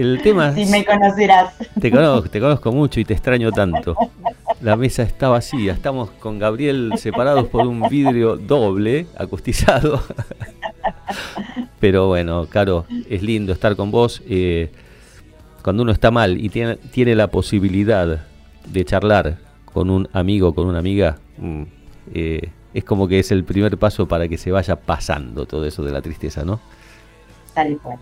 El 0.00 0.22
tema 0.22 0.52
Si 0.54 0.64
me 0.64 0.82
conocerás. 0.82 1.54
te 1.78 1.90
conozco, 1.90 2.30
te 2.30 2.40
conozco 2.40 2.72
mucho 2.72 3.00
y 3.00 3.04
te 3.04 3.12
extraño 3.12 3.52
tanto. 3.52 3.94
La 4.62 4.74
mesa 4.76 5.02
está 5.02 5.28
vacía, 5.28 5.74
estamos 5.74 6.10
con 6.12 6.38
Gabriel 6.38 6.92
separados 6.96 7.48
por 7.48 7.66
un 7.66 7.82
vidrio 7.82 8.36
doble, 8.36 9.06
acustizado. 9.18 10.02
Pero 11.80 12.06
bueno, 12.08 12.46
Caro, 12.46 12.86
es 13.10 13.22
lindo 13.22 13.52
estar 13.52 13.76
con 13.76 13.90
vos. 13.90 14.22
eh, 14.26 14.70
cuando 15.62 15.82
uno 15.82 15.92
está 15.92 16.10
mal 16.10 16.42
y 16.42 16.48
tiene, 16.48 16.76
tiene 16.76 17.14
la 17.14 17.26
posibilidad 17.26 18.24
de 18.66 18.84
charlar 18.86 19.36
con 19.66 19.90
un 19.90 20.08
amigo, 20.14 20.54
con 20.54 20.66
una 20.66 20.78
amiga, 20.78 21.18
mm, 21.36 21.62
eh, 22.14 22.50
es 22.72 22.84
como 22.84 23.06
que 23.06 23.18
es 23.18 23.30
el 23.32 23.44
primer 23.44 23.76
paso 23.76 24.08
para 24.08 24.28
que 24.28 24.38
se 24.38 24.50
vaya 24.50 24.76
pasando 24.76 25.44
todo 25.44 25.66
eso 25.66 25.82
de 25.82 25.92
la 25.92 26.00
tristeza, 26.00 26.42
¿no? 26.42 26.58
Tal 27.52 27.76
cual. 27.82 27.98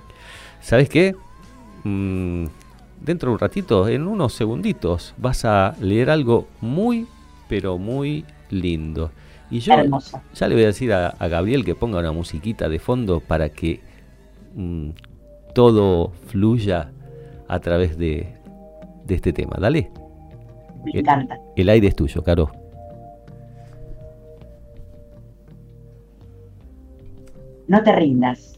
¿Sabes 0.60 0.88
qué? 0.88 1.16
Mm, 1.84 2.46
dentro 3.00 3.30
de 3.30 3.34
un 3.34 3.38
ratito, 3.38 3.88
en 3.88 4.06
unos 4.06 4.32
segunditos, 4.34 5.14
vas 5.18 5.44
a 5.44 5.74
leer 5.80 6.10
algo 6.10 6.46
muy, 6.60 7.06
pero 7.48 7.78
muy 7.78 8.24
lindo. 8.50 9.10
Y 9.50 9.60
yo 9.60 9.72
ya 10.34 10.48
le 10.48 10.54
voy 10.54 10.64
a 10.64 10.66
decir 10.66 10.92
a, 10.92 11.08
a 11.08 11.28
Gabriel 11.28 11.64
que 11.64 11.74
ponga 11.74 11.98
una 11.98 12.12
musiquita 12.12 12.68
de 12.68 12.78
fondo 12.78 13.20
para 13.20 13.48
que 13.48 13.80
mm, 14.54 14.90
todo 15.54 16.10
fluya 16.26 16.90
a 17.48 17.58
través 17.60 17.96
de, 17.96 18.34
de 19.06 19.14
este 19.14 19.32
tema. 19.32 19.56
Dale, 19.58 19.90
Me 20.84 21.00
encanta. 21.00 21.38
el 21.56 21.68
aire 21.70 21.88
es 21.88 21.96
tuyo, 21.96 22.22
Caro. 22.22 22.50
No 27.66 27.82
te 27.82 27.92
rindas. 27.92 28.57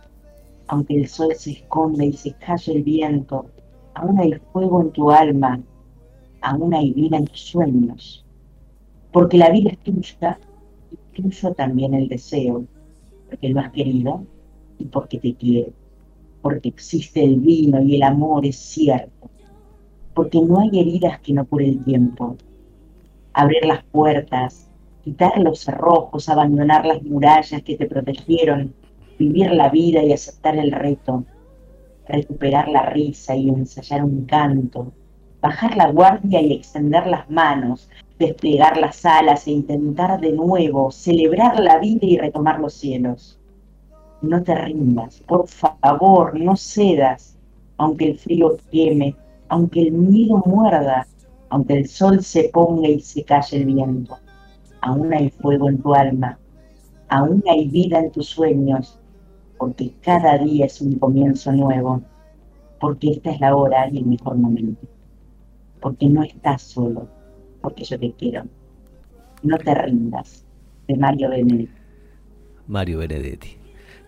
aunque 0.71 0.95
el 0.95 1.07
sol 1.09 1.33
se 1.35 1.51
esconde 1.51 2.05
y 2.05 2.13
se 2.13 2.31
calle 2.31 2.71
el 2.71 2.83
viento, 2.83 3.45
aún 3.93 4.17
hay 4.17 4.31
fuego 4.53 4.81
en 4.81 4.91
tu 4.91 5.11
alma, 5.11 5.61
aún 6.39 6.73
hay 6.73 6.93
vida 6.93 7.17
en 7.17 7.27
tus 7.27 7.41
sueños. 7.41 8.25
Porque 9.11 9.37
la 9.37 9.49
vida 9.49 9.71
es 9.71 9.79
tuya 9.79 10.39
y 10.89 11.21
tuyo 11.21 11.53
también 11.55 11.93
el 11.93 12.07
deseo, 12.07 12.63
porque 13.29 13.49
lo 13.49 13.59
has 13.59 13.69
querido 13.73 14.23
y 14.79 14.85
porque 14.85 15.19
te 15.19 15.35
quiere, 15.35 15.73
porque 16.41 16.69
existe 16.69 17.21
el 17.21 17.41
vino 17.41 17.81
y 17.81 17.97
el 17.97 18.03
amor 18.03 18.45
es 18.45 18.55
cierto, 18.55 19.29
porque 20.13 20.39
no 20.39 20.61
hay 20.61 20.69
heridas 20.79 21.19
que 21.19 21.33
no 21.33 21.45
cure 21.45 21.67
el 21.67 21.83
tiempo. 21.83 22.37
Abrir 23.33 23.65
las 23.65 23.83
puertas, 23.83 24.69
quitar 25.03 25.37
los 25.37 25.59
cerrojos, 25.59 26.29
abandonar 26.29 26.85
las 26.85 27.03
murallas 27.03 27.61
que 27.61 27.75
te 27.75 27.87
protegieron, 27.87 28.73
vivir 29.21 29.51
la 29.51 29.69
vida 29.69 30.01
y 30.03 30.11
aceptar 30.11 30.57
el 30.57 30.71
reto, 30.71 31.23
recuperar 32.07 32.67
la 32.67 32.87
risa 32.87 33.35
y 33.35 33.49
ensayar 33.49 34.03
un 34.03 34.25
canto, 34.25 34.91
bajar 35.41 35.77
la 35.77 35.91
guardia 35.91 36.41
y 36.41 36.53
extender 36.53 37.05
las 37.05 37.29
manos, 37.29 37.87
desplegar 38.17 38.77
las 38.77 39.05
alas 39.05 39.47
e 39.47 39.51
intentar 39.51 40.19
de 40.19 40.31
nuevo 40.31 40.91
celebrar 40.91 41.59
la 41.59 41.77
vida 41.77 42.05
y 42.07 42.17
retomar 42.17 42.59
los 42.59 42.73
cielos. 42.73 43.39
No 44.23 44.41
te 44.41 44.55
rindas, 44.55 45.21
por 45.27 45.47
favor, 45.47 46.39
no 46.39 46.55
cedas, 46.55 47.37
aunque 47.77 48.05
el 48.09 48.17
frío 48.17 48.57
queme, 48.71 49.15
aunque 49.49 49.81
el 49.81 49.91
miedo 49.91 50.41
muerda, 50.45 51.05
aunque 51.49 51.73
el 51.77 51.87
sol 51.87 52.23
se 52.23 52.49
ponga 52.49 52.87
y 52.89 52.99
se 53.01 53.23
calle 53.23 53.57
el 53.57 53.65
viento. 53.65 54.17
Aún 54.81 55.13
hay 55.13 55.29
fuego 55.29 55.69
en 55.69 55.79
tu 55.79 55.93
alma, 55.93 56.39
aún 57.09 57.43
hay 57.47 57.67
vida 57.67 57.99
en 57.99 58.11
tus 58.11 58.27
sueños, 58.27 59.00
porque 59.61 59.93
cada 60.01 60.39
día 60.39 60.65
es 60.65 60.81
un 60.81 60.97
comienzo 60.97 61.51
nuevo, 61.51 62.01
porque 62.79 63.11
esta 63.11 63.29
es 63.29 63.39
la 63.39 63.55
hora 63.55 63.87
y 63.91 63.99
el 63.99 64.07
mejor 64.07 64.35
momento, 64.35 64.87
porque 65.79 66.09
no 66.09 66.23
estás 66.23 66.63
solo, 66.63 67.07
porque 67.61 67.83
yo 67.83 67.99
te 67.99 68.11
quiero. 68.13 68.45
No 69.43 69.59
te 69.59 69.75
rindas, 69.75 70.43
de 70.87 70.97
Mario 70.97 71.29
Benedetti. 71.29 71.69
Mario 72.65 72.97
Benedetti. 72.97 73.49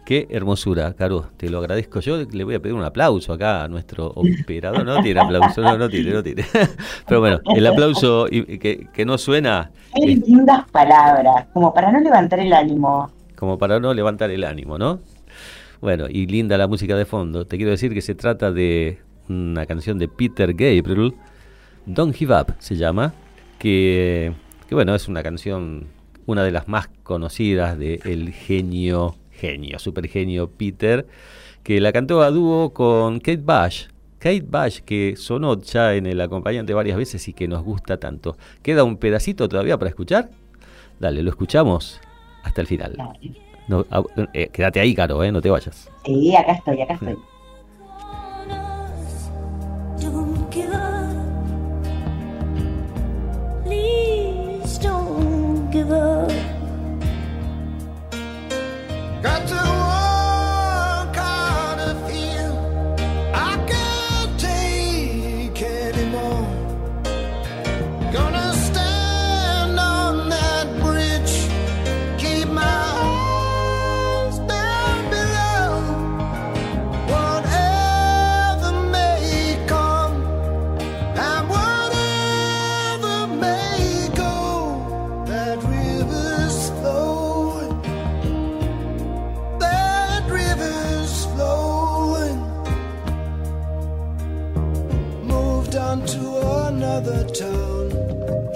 Qué 0.07 0.25
hermosura, 0.31 0.91
Caro, 0.95 1.27
te 1.37 1.47
lo 1.51 1.59
agradezco. 1.59 1.99
Yo 1.99 2.17
le 2.17 2.43
voy 2.43 2.55
a 2.55 2.59
pedir 2.59 2.73
un 2.73 2.83
aplauso 2.83 3.31
acá 3.31 3.63
a 3.63 3.67
nuestro 3.67 4.07
operador. 4.07 4.83
No 4.83 5.03
tiene 5.03 5.19
aplauso, 5.19 5.61
no, 5.61 5.77
no 5.77 5.87
tiene, 5.87 6.13
no 6.13 6.23
tiene. 6.23 6.45
Pero 7.07 7.19
bueno, 7.19 7.41
el 7.55 7.67
aplauso 7.67 8.25
que, 8.25 8.89
que 8.91 9.05
no 9.05 9.19
suena 9.19 9.69
Qué 9.93 10.07
lindas 10.07 10.67
palabras, 10.71 11.45
como 11.53 11.71
para 11.71 11.91
no 11.91 11.99
levantar 11.99 12.39
el 12.39 12.53
ánimo. 12.53 13.11
como 13.35 13.59
para 13.59 13.79
no 13.79 13.93
levantar 13.93 14.31
el 14.31 14.45
ánimo, 14.45 14.79
¿no? 14.79 15.12
Bueno, 15.83 16.05
y 16.09 16.27
linda 16.27 16.57
la 16.57 16.65
música 16.65 16.95
de 16.95 17.03
fondo. 17.03 17.45
Te 17.45 17.57
quiero 17.57 17.71
decir 17.71 17.93
que 17.93 17.99
se 17.99 18.15
trata 18.15 18.53
de 18.53 18.99
una 19.27 19.65
canción 19.65 19.99
de 19.99 20.07
Peter 20.07 20.53
Gabriel, 20.53 21.13
Don't 21.85 22.15
Give 22.15 22.33
Up 22.33 22.53
se 22.59 22.77
llama, 22.77 23.13
que, 23.59 24.31
bueno, 24.71 24.95
es 24.95 25.09
una 25.09 25.21
canción, 25.23 25.87
una 26.25 26.45
de 26.45 26.51
las 26.51 26.69
más 26.69 26.87
conocidas 27.03 27.77
de 27.77 27.99
el 28.05 28.31
genio, 28.31 29.17
genio, 29.29 29.77
super 29.77 30.07
genio 30.07 30.49
Peter, 30.49 31.05
que 31.63 31.81
la 31.81 31.91
cantó 31.91 32.21
a 32.21 32.31
dúo 32.31 32.71
con 32.71 33.19
Kate 33.19 33.43
Bush. 33.43 33.87
Kate 34.19 34.45
Bush, 34.47 34.79
que 34.85 35.15
sonó 35.17 35.61
ya 35.61 35.95
en 35.95 36.05
el 36.05 36.21
acompañante 36.21 36.73
varias 36.73 36.95
veces 36.95 37.27
y 37.27 37.33
que 37.33 37.49
nos 37.49 37.61
gusta 37.61 37.97
tanto. 37.97 38.37
¿Queda 38.61 38.85
un 38.85 38.95
pedacito 38.95 39.49
todavía 39.49 39.77
para 39.77 39.89
escuchar? 39.89 40.29
Dale, 41.01 41.21
lo 41.23 41.29
escuchamos 41.29 41.99
hasta 42.41 42.61
el 42.61 42.67
final. 42.67 42.95
No, 43.67 43.85
ah, 43.91 44.03
eh, 44.33 44.49
quédate 44.51 44.79
ahí, 44.79 44.93
Caro, 44.93 45.23
eh, 45.23 45.31
no 45.31 45.41
te 45.41 45.49
vayas. 45.49 45.89
Sí, 46.05 46.35
acá 46.35 46.53
estoy, 46.53 46.81
acá 46.81 46.93
estoy. 46.95 47.17
Got 59.23 59.47
to 59.47 59.82
another 97.05 97.27
town. 97.33 97.89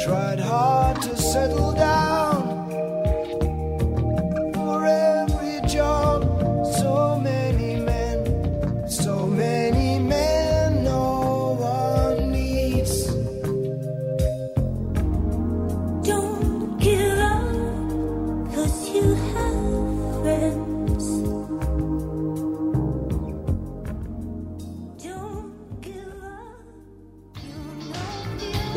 Tried 0.05 0.39
hard 0.39 1.01
to 1.01 1.17
settle 1.17 1.73
down. 1.73 2.06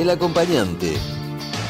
El 0.01 0.09
acompañante. 0.09 0.95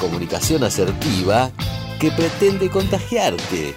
Comunicación 0.01 0.63
asertiva 0.63 1.51
que 1.99 2.13
pretende 2.13 2.71
contagiarte. 2.71 3.75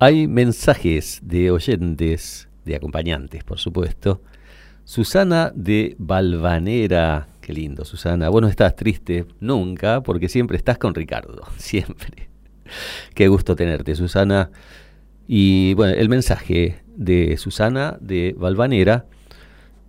Hay 0.00 0.26
mensajes 0.26 1.20
de 1.22 1.52
oyentes, 1.52 2.48
de 2.64 2.74
acompañantes, 2.74 3.44
por 3.44 3.60
supuesto. 3.60 4.22
Susana 4.82 5.52
de 5.54 5.94
Balvanera. 6.00 7.28
Qué 7.40 7.52
lindo, 7.52 7.84
Susana. 7.84 8.28
Vos 8.28 8.42
no 8.42 8.48
estás 8.48 8.74
triste 8.74 9.24
nunca 9.38 10.02
porque 10.02 10.28
siempre 10.28 10.56
estás 10.56 10.78
con 10.78 10.96
Ricardo. 10.96 11.44
Siempre. 11.58 12.28
Qué 13.14 13.28
gusto 13.28 13.54
tenerte, 13.54 13.94
Susana. 13.94 14.50
Y 15.28 15.74
bueno, 15.74 15.94
el 15.94 16.08
mensaje 16.08 16.82
de 16.96 17.36
Susana 17.36 17.98
de 18.00 18.34
Balvanera 18.36 19.06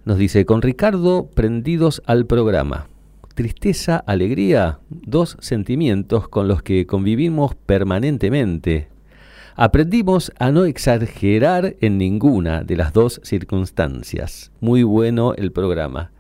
nos 0.05 0.19
dice, 0.19 0.45
con 0.45 0.61
Ricardo 0.61 1.27
prendidos 1.33 2.01
al 2.05 2.27
programa. 2.27 2.87
Tristeza, 3.33 3.97
alegría, 3.97 4.79
dos 4.89 5.35
sentimientos 5.39 6.29
con 6.29 6.47
los 6.47 6.61
que 6.61 6.85
convivimos 6.85 7.55
permanentemente. 7.55 8.87
Aprendimos 9.55 10.31
a 10.37 10.51
no 10.51 10.65
exagerar 10.65 11.75
en 11.81 11.97
ninguna 11.97 12.63
de 12.63 12.77
las 12.77 12.93
dos 12.93 13.19
circunstancias. 13.23 14.51
Muy 14.61 14.83
bueno 14.83 15.33
el 15.33 15.51
programa. 15.51 16.11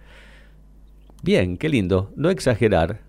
Bien, 1.21 1.57
qué 1.57 1.69
lindo. 1.69 2.11
No 2.15 2.29
exagerar, 2.29 3.01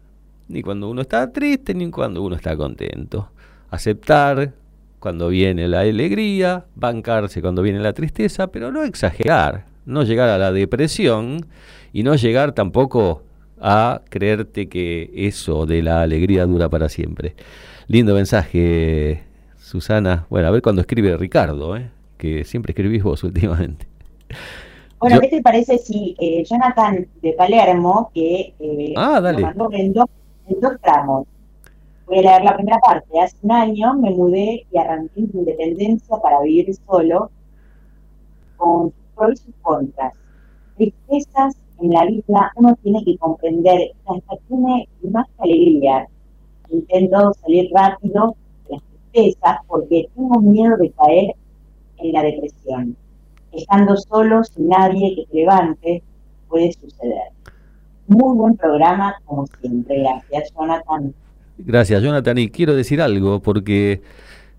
ni 0.49 0.63
cuando 0.63 0.91
uno 0.91 1.01
está 1.01 1.33
triste, 1.33 1.75
ni 1.75 1.91
cuando 1.91 2.23
uno 2.23 2.37
está 2.37 2.57
contento. 2.57 3.31
Aceptar 3.71 4.53
cuando 5.01 5.29
viene 5.29 5.69
la 5.69 5.81
alegría, 5.81 6.67
bancarse 6.75 7.41
cuando 7.41 7.63
viene 7.63 7.81
la 7.81 7.93
tristeza, 7.93 8.49
pero 8.49 8.71
no 8.71 8.83
exagerar, 8.83 9.65
no 9.87 10.03
llegar 10.05 10.29
a 10.29 10.39
la 10.39 10.53
depresión 10.53 11.47
y 11.93 12.03
no 12.03 12.15
llegar 12.17 12.53
tampoco 12.53 13.23
a 13.61 14.03
creerte 14.11 14.69
que 14.69 15.11
eso 15.15 15.65
de 15.67 15.83
la 15.83 16.03
alegría 16.03 16.45
dura 16.47 16.69
para 16.69 16.89
siempre. 16.91 17.35
Lindo 17.89 18.15
mensaje, 18.15 19.23
Susana. 19.59 20.27
Bueno, 20.29 20.49
a 20.49 20.51
ver 20.51 20.61
cuando 20.63 20.83
escribe 20.83 21.17
Ricardo, 21.17 21.77
¿eh? 21.77 21.89
que 22.19 22.45
siempre 22.45 22.73
escribís 22.73 23.03
vos 23.03 23.25
últimamente. 23.25 23.87
Bueno, 24.99 25.17
Yo- 25.17 25.21
¿qué 25.23 25.29
te 25.29 25.43
parece 25.43 25.79
si 25.79 26.15
eh, 26.19 26.45
Jonathan 26.45 27.07
de 27.23 27.33
Palermo, 27.35 28.11
que 28.15 28.55
eh, 28.59 28.93
Ah, 28.97 29.21
dale. 29.21 29.41
lo 29.41 29.47
mandó 29.47 29.69
en 29.73 29.93
dos, 29.93 30.07
en 30.49 30.61
dos 30.61 30.73
tramos? 30.83 31.27
Voy 32.07 32.19
a 32.19 32.23
leer 32.23 32.45
la 32.45 32.55
primera 32.57 32.79
parte. 32.79 33.09
Hace 33.21 33.37
un 33.43 33.53
año 33.53 33.95
me 33.95 34.11
mudé 34.11 34.65
y 34.73 34.79
arranqué 34.79 35.21
mi 35.23 35.41
independencia 35.41 36.17
para 36.23 36.41
vivir 36.41 36.75
solo, 36.87 37.31
con 38.57 38.93
pros 39.17 39.43
y 39.49 39.53
contras. 39.63 40.15
Tristezas 40.77 41.57
en 41.81 41.91
la 41.91 42.05
vida 42.07 42.53
uno 42.57 42.77
tiene 42.83 43.05
que 43.05 43.17
comprender 43.19 43.79
que 43.79 44.15
hasta 44.15 44.37
tiene 44.49 44.89
más 45.11 45.27
que 45.27 45.43
alegría. 45.43 46.07
Intento 46.71 47.33
salir 47.35 47.71
rápido 47.75 48.37
de 48.69 48.75
las 48.75 48.83
tristezas 49.13 49.59
porque 49.67 50.09
tengo 50.15 50.41
miedo 50.41 50.77
de 50.77 50.91
caer 50.91 51.35
en 51.99 52.13
la 52.13 52.23
depresión 52.23 52.97
estando 53.57 53.97
solo, 53.97 54.45
sin 54.45 54.69
nadie 54.69 55.15
que 55.17 55.27
te 55.27 55.37
levante, 55.39 56.03
puede 56.49 56.73
suceder. 56.73 57.33
Muy 58.07 58.37
buen 58.37 58.57
programa, 58.57 59.15
como 59.25 59.47
siempre. 59.61 60.01
Gracias, 60.01 60.53
Jonathan. 60.57 61.15
Gracias, 61.59 62.03
Jonathan. 62.03 62.39
Y 62.39 62.51
quiero 62.51 62.75
decir 62.75 63.01
algo, 63.01 63.41
porque 63.41 64.03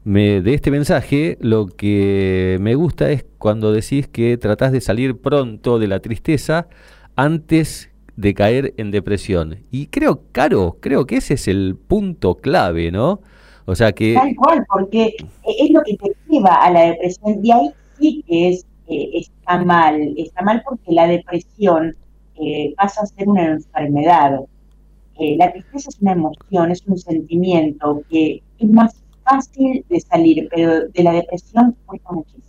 me, 0.08 0.42
de 0.42 0.54
este 0.54 0.72
mensaje 0.72 1.38
lo 1.42 1.68
que 1.68 2.58
me 2.62 2.76
gusta 2.76 3.12
es 3.12 3.26
cuando 3.38 3.74
decís 3.74 4.08
que 4.08 4.38
tratás 4.38 4.72
de 4.72 4.80
salir 4.80 5.20
pronto 5.20 5.80
de 5.80 5.88
la 5.88 6.00
tristeza 6.00 6.70
antes 7.18 7.90
de 8.16 8.34
caer 8.34 8.74
en 8.78 8.92
depresión. 8.92 9.58
Y 9.70 9.88
creo, 9.88 10.22
Caro, 10.32 10.78
creo 10.80 11.06
que 11.06 11.18
ese 11.18 11.34
es 11.34 11.50
el 11.50 11.76
punto 11.76 12.36
clave, 12.36 12.90
¿no? 12.90 13.20
O 13.66 13.76
sea 13.76 13.92
que... 13.92 14.14
Tal 14.14 14.34
cual, 14.38 14.66
porque 14.70 15.14
es 15.44 15.72
lo 15.72 15.82
que 15.84 15.98
te 15.98 16.16
lleva 16.30 16.56
a 16.56 16.72
la 16.72 16.92
depresión. 16.92 17.44
Y 17.44 17.52
ahí 17.52 17.70
sí 18.00 18.24
que 18.26 18.50
es, 18.52 18.66
eh, 18.88 19.10
está 19.14 19.62
mal. 19.66 20.14
Está 20.16 20.42
mal 20.42 20.64
porque 20.66 20.94
la 20.94 21.06
depresión 21.06 21.98
eh, 22.36 22.74
pasa 22.78 23.02
a 23.02 23.08
ser 23.08 23.28
una 23.28 23.46
enfermedad. 23.46 24.40
Eh, 25.20 25.36
la 25.38 25.52
tristeza 25.52 25.90
es 25.90 26.00
una 26.00 26.14
emoción, 26.14 26.72
es 26.72 26.82
un 26.88 26.98
sentimiento 26.98 28.04
que 28.10 28.42
es 28.58 28.70
más 28.70 29.04
fácil 29.28 29.84
de 29.90 30.00
salir, 30.00 30.48
pero 30.50 30.88
de 30.88 31.04
la 31.04 31.12
depresión 31.14 31.76
cuesta 31.86 32.12
muchísimo. 32.12 32.48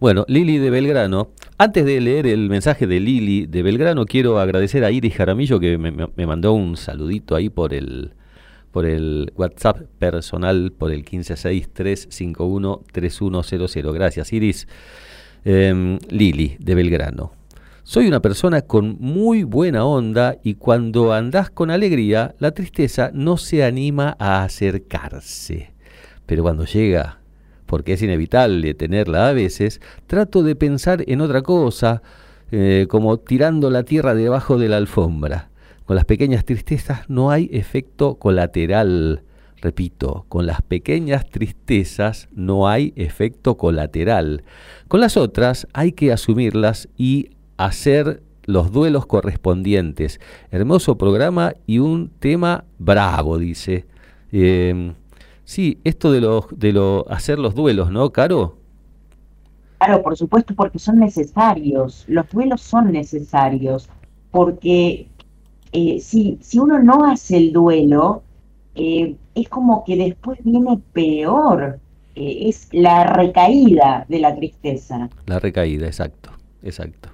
Bueno, 0.00 0.24
Lili 0.28 0.58
de 0.58 0.68
Belgrano. 0.70 1.28
Antes 1.56 1.86
de 1.86 2.00
leer 2.00 2.26
el 2.26 2.50
mensaje 2.50 2.86
de 2.86 3.00
Lili 3.00 3.46
de 3.46 3.62
Belgrano, 3.62 4.04
quiero 4.06 4.38
agradecer 4.38 4.84
a 4.84 4.90
Iris 4.90 5.14
Jaramillo 5.14 5.58
que 5.60 5.78
me, 5.78 6.26
mandó 6.26 6.52
un 6.52 6.76
saludito 6.76 7.36
ahí 7.36 7.48
por 7.48 7.72
el, 7.72 8.12
por 8.72 8.86
el 8.86 9.32
WhatsApp 9.36 9.82
personal, 9.98 10.72
por 10.76 10.90
el 10.90 11.04
1563513100. 11.04 13.92
Gracias, 13.92 14.32
Iris. 14.32 14.66
Em, 15.44 16.00
Lili 16.10 16.56
de 16.58 16.74
Belgrano. 16.74 17.30
Soy 17.82 18.08
una 18.08 18.20
persona 18.20 18.62
con 18.62 18.96
muy 18.98 19.44
buena 19.44 19.84
onda 19.84 20.38
y 20.42 20.54
cuando 20.54 21.12
andás 21.12 21.50
con 21.50 21.70
alegría, 21.70 22.34
la 22.38 22.52
tristeza 22.52 23.10
no 23.12 23.36
se 23.36 23.62
anima 23.62 24.16
a 24.18 24.42
acercarse. 24.42 25.73
Pero 26.26 26.42
cuando 26.42 26.64
llega, 26.64 27.20
porque 27.66 27.94
es 27.94 28.02
inevitable 28.02 28.74
tenerla 28.74 29.28
a 29.28 29.32
veces, 29.32 29.80
trato 30.06 30.42
de 30.42 30.56
pensar 30.56 31.04
en 31.06 31.20
otra 31.20 31.42
cosa, 31.42 32.02
eh, 32.50 32.86
como 32.88 33.18
tirando 33.18 33.70
la 33.70 33.82
tierra 33.82 34.14
debajo 34.14 34.58
de 34.58 34.68
la 34.68 34.76
alfombra. 34.76 35.50
Con 35.84 35.96
las 35.96 36.04
pequeñas 36.04 36.44
tristezas 36.44 37.08
no 37.08 37.30
hay 37.30 37.50
efecto 37.52 38.14
colateral. 38.14 39.22
Repito, 39.60 40.26
con 40.28 40.46
las 40.46 40.62
pequeñas 40.62 41.28
tristezas 41.28 42.28
no 42.32 42.68
hay 42.68 42.92
efecto 42.96 43.56
colateral. 43.56 44.44
Con 44.88 45.00
las 45.00 45.16
otras 45.16 45.66
hay 45.72 45.92
que 45.92 46.12
asumirlas 46.12 46.88
y 46.96 47.30
hacer 47.56 48.22
los 48.44 48.72
duelos 48.72 49.06
correspondientes. 49.06 50.20
Hermoso 50.50 50.96
programa 50.96 51.54
y 51.66 51.78
un 51.78 52.10
tema 52.18 52.64
bravo, 52.78 53.38
dice. 53.38 53.86
Eh, 54.32 54.92
sí, 55.44 55.80
esto 55.84 56.12
de 56.12 56.20
los 56.20 56.46
de 56.50 56.72
lo 56.72 57.06
hacer 57.10 57.38
los 57.38 57.54
duelos, 57.54 57.90
¿no, 57.90 58.10
Caro? 58.10 58.58
Claro, 59.78 60.02
por 60.02 60.16
supuesto, 60.16 60.54
porque 60.54 60.78
son 60.78 60.98
necesarios. 60.98 62.04
Los 62.08 62.28
duelos 62.30 62.60
son 62.60 62.92
necesarios, 62.92 63.88
porque 64.30 65.08
eh, 65.72 66.00
si, 66.00 66.38
si 66.40 66.58
uno 66.58 66.78
no 66.78 67.04
hace 67.04 67.36
el 67.36 67.52
duelo, 67.52 68.22
eh, 68.74 69.16
es 69.34 69.48
como 69.48 69.84
que 69.84 69.96
después 69.96 70.38
viene 70.42 70.78
peor. 70.92 71.80
Eh, 72.14 72.48
es 72.48 72.68
la 72.72 73.04
recaída 73.04 74.06
de 74.08 74.20
la 74.20 74.34
tristeza. 74.36 75.08
La 75.26 75.40
recaída, 75.40 75.86
exacto, 75.86 76.30
exacto. 76.62 77.08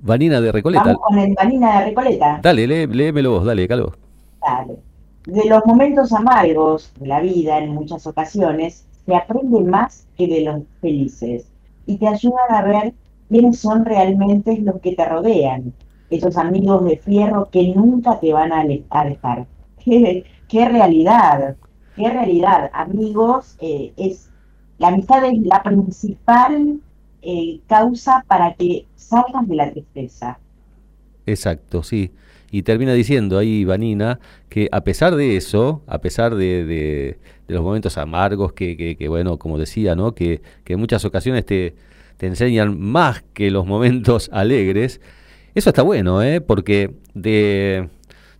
Vanina 0.00 0.40
de 0.40 0.52
Recoleta. 0.52 0.84
Vamos 0.84 1.00
con 1.00 1.18
el 1.18 1.34
Vanina 1.34 1.80
de 1.80 1.86
Recoleta. 1.86 2.40
Dale, 2.42 2.66
lé, 2.66 2.86
léemelo 2.86 3.32
vos, 3.32 3.44
dale, 3.44 3.66
Calvo. 3.66 3.94
Dale. 4.40 4.89
De 5.30 5.48
los 5.48 5.64
momentos 5.64 6.12
amargos 6.12 6.92
de 6.98 7.06
la 7.06 7.20
vida, 7.20 7.58
en 7.58 7.72
muchas 7.72 8.04
ocasiones, 8.06 8.84
se 9.06 9.14
aprende 9.14 9.60
más 9.60 10.06
que 10.16 10.26
de 10.26 10.40
los 10.40 10.62
felices 10.80 11.46
y 11.86 11.98
te 11.98 12.08
ayudan 12.08 12.52
a 12.52 12.62
ver 12.62 12.94
quiénes 13.28 13.60
son 13.60 13.84
realmente 13.84 14.58
los 14.58 14.80
que 14.80 14.96
te 14.96 15.04
rodean, 15.04 15.72
esos 16.10 16.36
amigos 16.36 16.84
de 16.84 16.96
fierro 16.96 17.48
que 17.48 17.72
nunca 17.74 18.18
te 18.18 18.32
van 18.32 18.52
a 18.52 18.64
dejar. 18.64 19.46
¿Qué, 19.84 20.24
qué 20.48 20.68
realidad, 20.68 21.56
qué 21.94 22.10
realidad. 22.10 22.70
Amigos, 22.72 23.56
eh, 23.60 23.92
es 23.96 24.30
la 24.78 24.88
amistad 24.88 25.24
es 25.26 25.38
la 25.42 25.62
principal 25.62 26.80
eh, 27.22 27.60
causa 27.68 28.24
para 28.26 28.54
que 28.54 28.86
salgas 28.96 29.46
de 29.46 29.54
la 29.54 29.70
tristeza. 29.70 30.38
Exacto, 31.26 31.84
sí. 31.84 32.10
Y 32.50 32.62
termina 32.62 32.92
diciendo 32.94 33.38
ahí 33.38 33.64
Vanina 33.64 34.18
que 34.48 34.68
a 34.72 34.82
pesar 34.82 35.14
de 35.16 35.36
eso, 35.36 35.82
a 35.86 36.00
pesar 36.00 36.34
de, 36.34 36.64
de- 36.64 37.18
de 37.46 37.54
los 37.54 37.62
momentos 37.62 37.98
amargos 37.98 38.52
que, 38.52 38.76
que- 38.96 39.08
bueno, 39.08 39.38
como 39.38 39.58
decía, 39.58 39.94
¿no? 39.94 40.14
Que, 40.14 40.40
en 40.66 40.78
muchas 40.80 41.04
ocasiones 41.04 41.44
te, 41.46 41.74
te 42.16 42.26
enseñan 42.26 42.78
más 42.80 43.22
que 43.34 43.50
los 43.50 43.66
momentos 43.66 44.28
alegres, 44.32 45.00
Eso 45.54 45.70
está 45.70 45.82
bueno, 45.82 46.22
¿eh? 46.22 46.40
porque 46.40 46.92
de, 47.14 47.88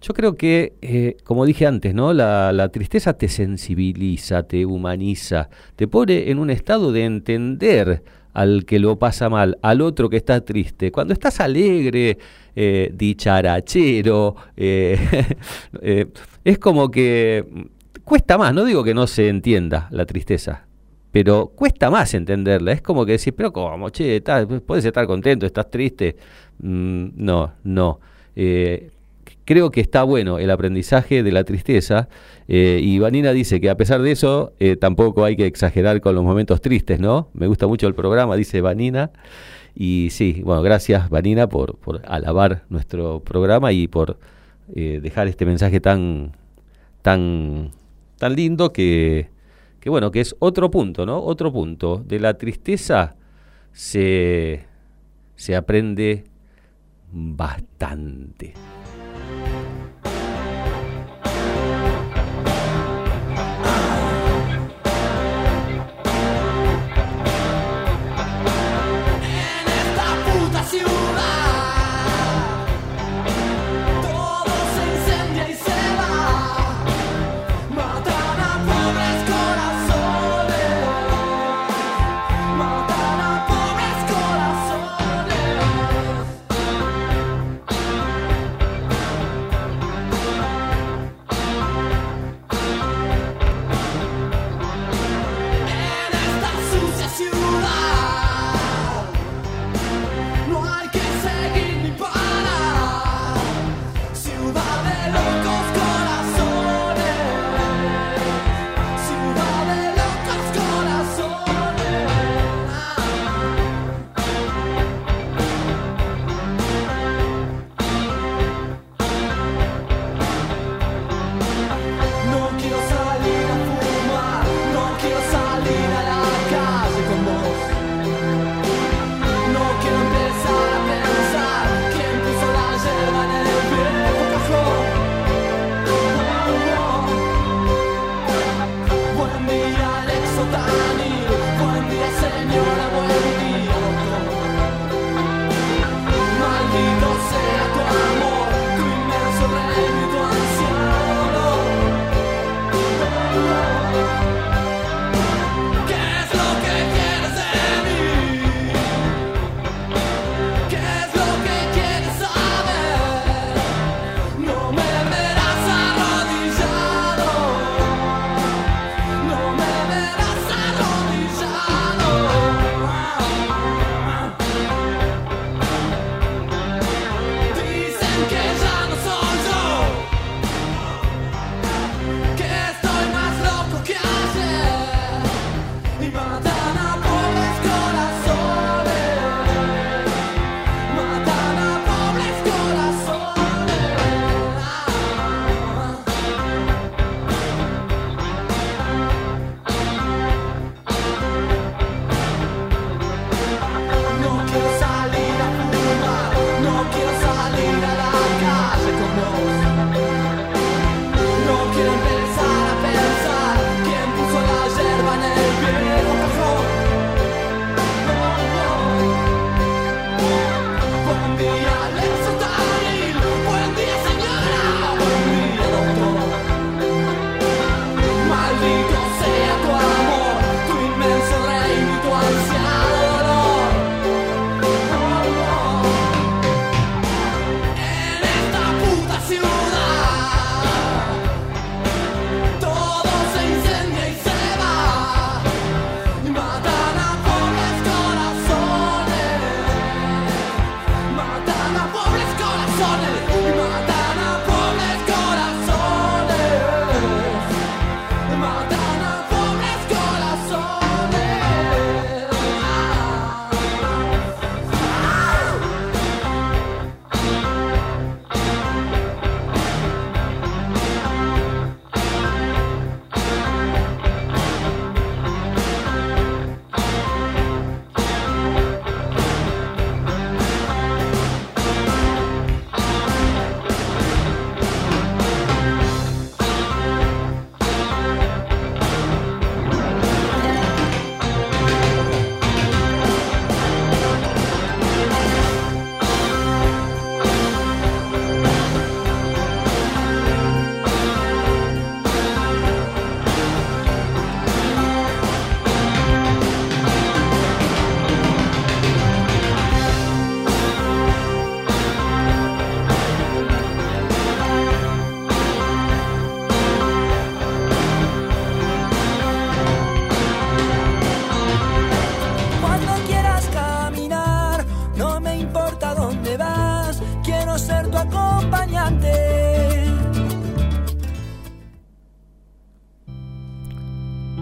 yo 0.02 0.14
creo 0.14 0.36
que, 0.36 0.74
eh, 0.80 1.16
como 1.24 1.44
dije 1.44 1.66
antes, 1.66 1.92
¿no? 1.94 2.12
La, 2.12 2.52
la 2.52 2.68
tristeza 2.70 3.14
te 3.14 3.28
sensibiliza, 3.28 4.42
te 4.44 4.64
humaniza, 4.66 5.48
te 5.76 5.86
pone 5.88 6.30
en 6.30 6.38
un 6.38 6.50
estado 6.50 6.92
de 6.92 7.04
entender 7.04 8.02
al 8.32 8.64
que 8.64 8.78
lo 8.78 8.96
pasa 8.98 9.28
mal, 9.28 9.58
al 9.62 9.80
otro 9.80 10.08
que 10.08 10.16
está 10.16 10.40
triste. 10.44 10.92
Cuando 10.92 11.12
estás 11.12 11.40
alegre, 11.40 12.18
eh, 12.56 12.90
dicharachero, 12.92 14.34
eh, 14.56 14.98
eh, 15.82 16.06
es 16.44 16.58
como 16.58 16.90
que 16.90 17.44
cuesta 18.04 18.36
más, 18.38 18.52
no 18.52 18.64
digo 18.64 18.82
que 18.82 18.92
no 18.92 19.06
se 19.06 19.28
entienda 19.28 19.88
la 19.90 20.04
tristeza, 20.04 20.66
pero 21.12 21.48
cuesta 21.48 21.90
más 21.90 22.12
entenderla. 22.14 22.72
Es 22.72 22.82
como 22.82 23.06
que 23.06 23.12
decís, 23.12 23.32
pero 23.36 23.52
¿cómo? 23.52 23.90
Che, 23.90 24.22
puedes 24.66 24.84
estar 24.84 25.06
contento, 25.06 25.46
estás 25.46 25.70
triste. 25.70 26.16
Mm, 26.58 27.08
no, 27.14 27.52
no. 27.64 28.00
Creo 29.44 29.70
que 29.70 29.80
está 29.80 30.02
bueno 30.04 30.38
el 30.38 30.50
aprendizaje 30.50 31.22
de 31.22 31.32
la 31.32 31.44
tristeza 31.44 32.08
y 32.46 32.98
Vanina 32.98 33.32
dice 33.32 33.60
que 33.60 33.68
a 33.68 33.76
pesar 33.76 34.00
de 34.02 34.12
eso 34.12 34.52
tampoco 34.80 35.24
hay 35.24 35.36
que 35.36 35.46
exagerar 35.46 36.00
con 36.00 36.14
los 36.14 36.24
momentos 36.24 36.60
tristes, 36.60 37.00
¿no? 37.00 37.28
Me 37.34 37.48
gusta 37.48 37.66
mucho 37.66 37.86
el 37.88 37.94
programa, 37.94 38.36
dice 38.36 38.60
Vanina. 38.60 39.10
Y 39.74 40.08
sí, 40.10 40.42
bueno, 40.44 40.62
gracias 40.62 41.08
Vanina 41.10 41.48
por, 41.48 41.76
por 41.78 42.02
alabar 42.06 42.64
nuestro 42.68 43.20
programa 43.20 43.72
y 43.72 43.88
por 43.88 44.18
eh, 44.74 45.00
dejar 45.02 45.28
este 45.28 45.46
mensaje 45.46 45.80
tan, 45.80 46.32
tan, 47.02 47.70
tan 48.18 48.36
lindo 48.36 48.72
que, 48.72 49.30
que, 49.80 49.90
bueno, 49.90 50.10
que 50.10 50.20
es 50.20 50.36
otro 50.38 50.70
punto, 50.70 51.06
¿no? 51.06 51.22
Otro 51.22 51.52
punto. 51.52 52.02
De 52.06 52.20
la 52.20 52.34
tristeza 52.34 53.16
se, 53.72 54.64
se 55.34 55.56
aprende 55.56 56.24
bastante. 57.12 58.54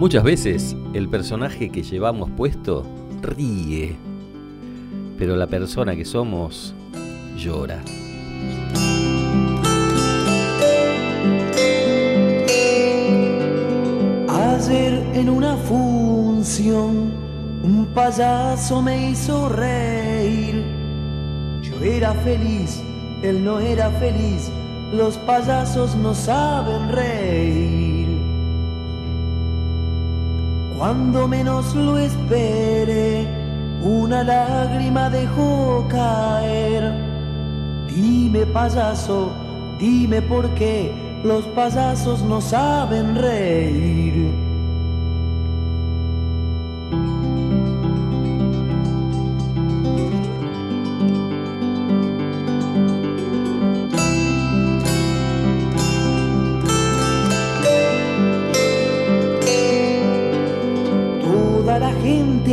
Muchas 0.09 0.23
veces 0.23 0.75
el 0.93 1.07
personaje 1.07 1.69
que 1.69 1.83
llevamos 1.83 2.31
puesto 2.31 2.83
ríe, 3.21 3.95
pero 5.19 5.35
la 5.35 5.45
persona 5.45 5.95
que 5.95 6.03
somos 6.03 6.73
llora. 7.37 7.83
Ayer 14.27 14.93
en 15.13 15.29
una 15.29 15.55
función 15.57 17.11
un 17.63 17.87
payaso 17.93 18.81
me 18.81 19.11
hizo 19.11 19.47
reír. 19.49 20.63
Yo 21.61 21.83
era 21.83 22.15
feliz, 22.15 22.81
él 23.21 23.45
no 23.45 23.59
era 23.59 23.91
feliz. 23.91 24.49
Los 24.91 25.17
payasos 25.17 25.95
no 25.95 26.15
saben 26.15 26.89
reír. 26.89 27.88
Cuando 30.79 31.27
menos 31.27 31.75
lo 31.75 31.97
espere, 31.97 33.27
una 33.83 34.23
lágrima 34.23 35.09
dejó 35.09 35.85
caer. 35.89 36.93
Dime 37.93 38.45
payaso, 38.45 39.29
dime 39.77 40.21
por 40.21 40.49
qué 40.55 40.89
los 41.25 41.43
payasos 41.47 42.21
no 42.21 42.39
saben 42.39 43.17
reír. 43.17 44.48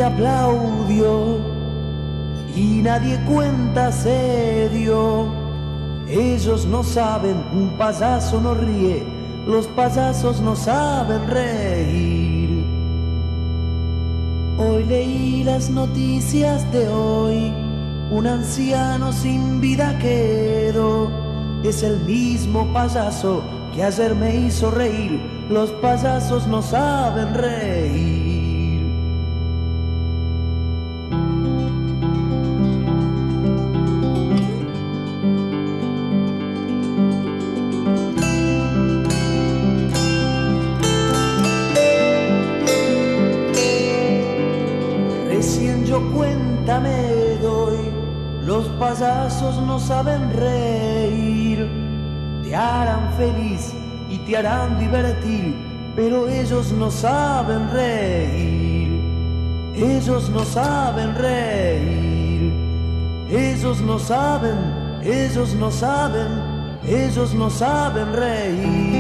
Aplaudió 0.06 1.38
y 2.54 2.80
nadie 2.82 3.18
cuenta 3.24 3.92
se 3.92 4.68
dio. 4.72 5.26
Ellos 6.08 6.66
no 6.66 6.82
saben, 6.82 7.36
un 7.52 7.76
payaso 7.76 8.40
no 8.40 8.54
ríe, 8.54 9.04
los 9.46 9.66
payasos 9.68 10.40
no 10.40 10.54
saben 10.54 11.26
reír. 11.26 12.64
Hoy 14.58 14.84
leí 14.84 15.44
las 15.44 15.68
noticias 15.68 16.70
de 16.72 16.88
hoy, 16.88 17.52
un 18.10 18.26
anciano 18.26 19.12
sin 19.12 19.60
vida 19.60 19.98
quedó. 19.98 21.10
Es 21.64 21.82
el 21.82 21.98
mismo 22.04 22.72
payaso 22.72 23.42
que 23.74 23.82
ayer 23.82 24.14
me 24.14 24.34
hizo 24.36 24.70
reír, 24.70 25.20
los 25.50 25.70
payasos 25.72 26.46
no 26.46 26.62
saben 26.62 27.34
reír. 27.34 28.15
Divertir, 54.78 55.54
pero 55.94 56.28
ellos 56.28 56.72
no 56.72 56.90
saben 56.90 57.70
reír. 57.72 59.00
Ellos 59.74 60.30
no 60.30 60.44
saben 60.44 61.14
reír. 61.14 62.52
Ellos 63.28 63.80
no 63.80 63.98
saben, 63.98 64.56
ellos 65.02 65.54
no 65.54 65.70
saben, 65.70 66.28
ellos 66.86 67.34
no 67.34 67.50
saben 67.50 68.12
reír. 68.12 68.95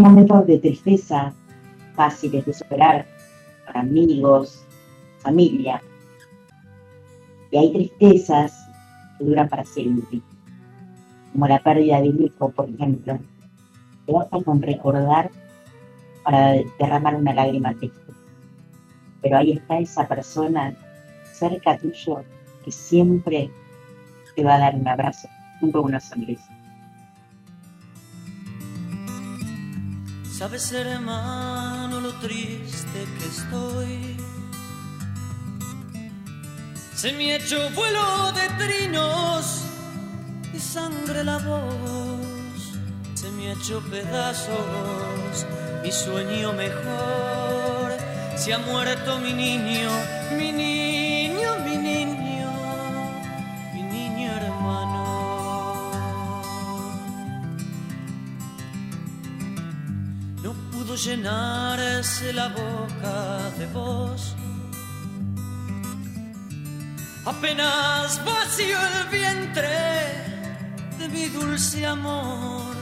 Momentos 0.00 0.46
de 0.46 0.58
tristeza 0.58 1.32
fáciles 1.94 2.44
de 2.46 2.52
superar 2.52 3.06
para 3.66 3.80
amigos, 3.80 4.64
familia. 5.18 5.82
Y 7.50 7.56
hay 7.58 7.72
tristezas 7.72 8.52
que 9.18 9.24
duran 9.24 9.48
para 9.48 9.64
siempre, 9.64 10.20
como 11.32 11.46
la 11.46 11.58
pérdida 11.62 12.00
de 12.00 12.10
un 12.10 12.22
hijo, 12.22 12.50
por 12.50 12.68
ejemplo. 12.68 13.18
Te 14.06 14.12
basta 14.12 14.42
con 14.42 14.62
recordar 14.62 15.30
para 16.24 16.54
derramar 16.78 17.16
una 17.16 17.34
lágrima 17.34 17.74
triste. 17.74 18.12
Pero 19.22 19.38
ahí 19.38 19.52
está 19.52 19.78
esa 19.78 20.08
persona 20.08 20.74
cerca 21.32 21.78
tuyo 21.78 22.22
que 22.64 22.72
siempre 22.72 23.50
te 24.34 24.44
va 24.44 24.54
a 24.54 24.58
dar 24.58 24.74
un 24.74 24.88
abrazo, 24.88 25.28
junto 25.60 25.82
con 25.82 25.90
una 25.90 26.00
sonrisa. 26.00 26.49
Sabes, 30.40 30.72
hermano, 30.72 32.00
lo 32.00 32.14
triste 32.14 33.06
que 33.18 33.26
estoy. 33.26 34.16
Se 36.96 37.12
me 37.12 37.32
ha 37.32 37.36
hecho 37.36 37.58
vuelo 37.74 38.32
de 38.32 38.48
trinos 38.64 39.64
y 40.54 40.58
sangre 40.58 41.24
la 41.24 41.36
voz. 41.36 42.72
Se 43.12 43.30
me 43.32 43.50
ha 43.50 43.52
hecho 43.52 43.82
pedazos 43.90 45.44
mi 45.82 45.92
sueño 45.92 46.54
mejor. 46.54 47.98
Se 48.34 48.54
ha 48.54 48.58
muerto 48.60 49.18
mi 49.18 49.34
niño, 49.34 49.90
mi 50.38 50.52
niño, 50.52 50.99
pudo 60.90 60.96
llenarse 60.96 62.32
la 62.32 62.48
boca 62.48 63.50
de 63.58 63.66
vos. 63.66 64.34
Apenas 67.24 68.20
vació 68.24 68.76
el 68.78 69.08
vientre 69.08 69.68
de 70.98 71.08
mi 71.08 71.28
dulce 71.28 71.86
amor, 71.86 72.74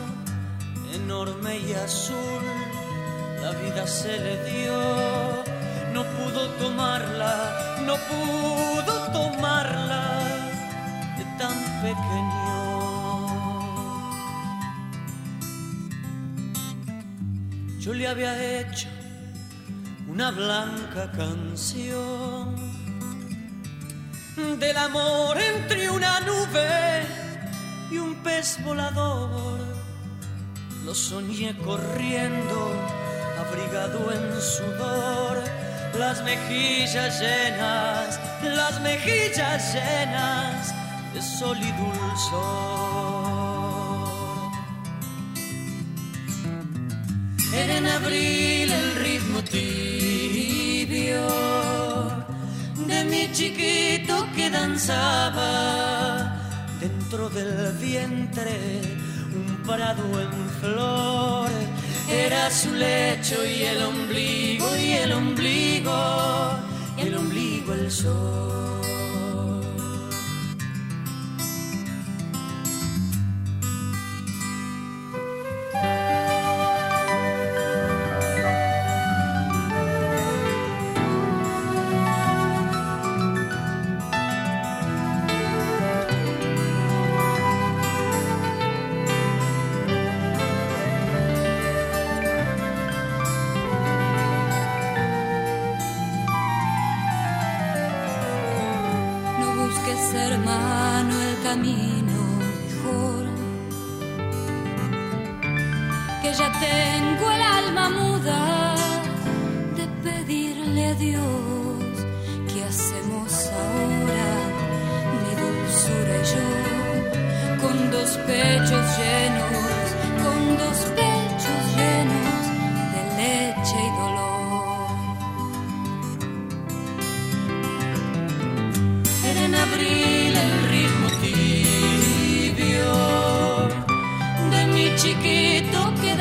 enorme 0.94 1.59
y 1.59 1.72
azul, 1.74 2.44
la 3.42 3.50
vida 3.52 3.86
se 3.86 4.18
le 4.18 4.34
dio. 4.50 4.78
No 5.92 6.02
pudo 6.04 6.48
tomarla, 6.61 7.80
no 7.84 7.96
pudo 8.09 8.94
tomarla 9.12 10.04
de 11.18 11.24
tan 11.38 11.56
pequeño. 11.82 12.38
Había 18.09 18.61
hecho 18.61 18.88
una 20.09 20.30
blanca 20.30 21.11
canción 21.12 22.56
del 24.59 24.76
amor 24.76 25.36
entre 25.38 25.90
una 25.90 26.20
nube 26.20 27.06
y 27.90 27.98
un 27.98 28.14
pez 28.22 28.59
volador. 28.64 29.59
Lo 30.84 30.94
soñé 30.94 31.54
corriendo, 31.59 32.72
abrigado 33.46 34.11
en 34.11 34.40
sudor, 34.40 35.42
las 35.98 36.22
mejillas 36.22 37.20
llenas, 37.20 38.18
las 38.42 38.80
mejillas 38.80 39.74
llenas 39.74 40.74
de 41.12 41.20
sol 41.20 41.59
y 41.61 41.72
dulzor. 41.72 42.88
Chiquito 53.33 54.26
que 54.35 54.51
danzaba 54.51 56.37
dentro 56.81 57.29
del 57.31 57.72
vientre 57.79 58.81
un 59.35 59.62
prado 59.66 60.20
en 60.20 60.51
flor. 60.61 61.51
Era 62.11 62.51
su 62.51 62.72
lecho 62.72 63.45
y 63.45 63.62
el 63.62 63.83
ombligo 63.83 64.76
y 64.76 64.93
el 64.93 65.12
ombligo 65.12 66.59
y 66.97 67.03
el 67.03 67.14
ombligo 67.16 67.74
el 67.74 67.91
sol. 67.91 68.88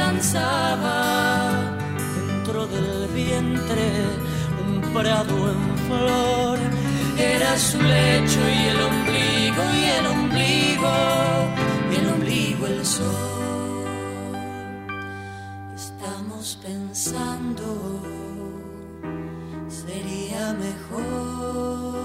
Danzaba 0.08 0.98
dentro 2.28 2.66
del 2.68 3.08
vientre 3.14 3.88
un 4.66 4.74
prado 4.94 5.36
en 5.54 5.64
flor. 5.88 6.60
Era 7.18 7.52
su 7.58 7.80
lecho 7.82 8.42
y 8.58 8.62
el 8.72 8.80
ombligo 8.92 9.64
y 9.80 9.84
el 9.98 10.06
ombligo 10.16 10.96
y 11.92 11.94
el 12.02 12.08
ombligo 12.16 12.68
el 12.68 12.86
sol. 12.86 13.16
Estamos 15.76 16.46
pensando, 16.64 17.68
sería 19.82 20.44
mejor 20.66 21.98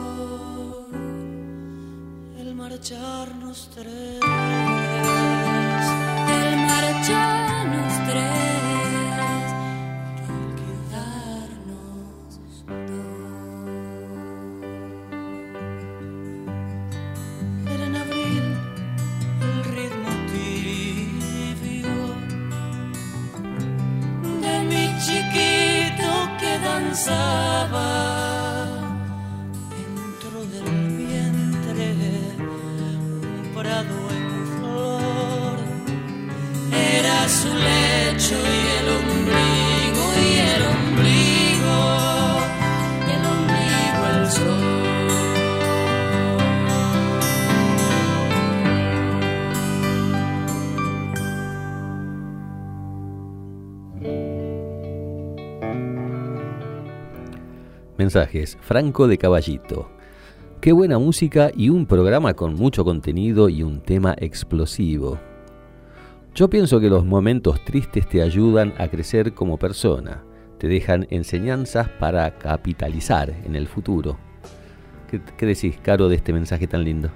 El 2.40 2.48
marcharnos 2.54 3.70
tres. 3.74 4.20
el 6.38 6.50
marcharnos 6.70 7.61
tres 8.12 8.61
Franco 58.60 59.08
de 59.08 59.16
Caballito. 59.16 59.88
Qué 60.60 60.72
buena 60.72 60.98
música 60.98 61.50
y 61.56 61.70
un 61.70 61.86
programa 61.86 62.34
con 62.34 62.54
mucho 62.54 62.84
contenido 62.84 63.48
y 63.48 63.62
un 63.62 63.80
tema 63.80 64.14
explosivo. 64.18 65.18
Yo 66.34 66.50
pienso 66.50 66.78
que 66.78 66.90
los 66.90 67.06
momentos 67.06 67.64
tristes 67.64 68.06
te 68.06 68.20
ayudan 68.20 68.74
a 68.78 68.88
crecer 68.88 69.32
como 69.32 69.56
persona, 69.56 70.22
te 70.58 70.68
dejan 70.68 71.06
enseñanzas 71.10 71.88
para 71.88 72.38
capitalizar 72.38 73.30
en 73.44 73.56
el 73.56 73.66
futuro. 73.66 74.18
¿Qué, 75.10 75.20
qué 75.38 75.46
decís, 75.46 75.78
Caro, 75.82 76.08
de 76.08 76.16
este 76.16 76.32
mensaje 76.32 76.66
tan 76.66 76.84
lindo? 76.84 77.10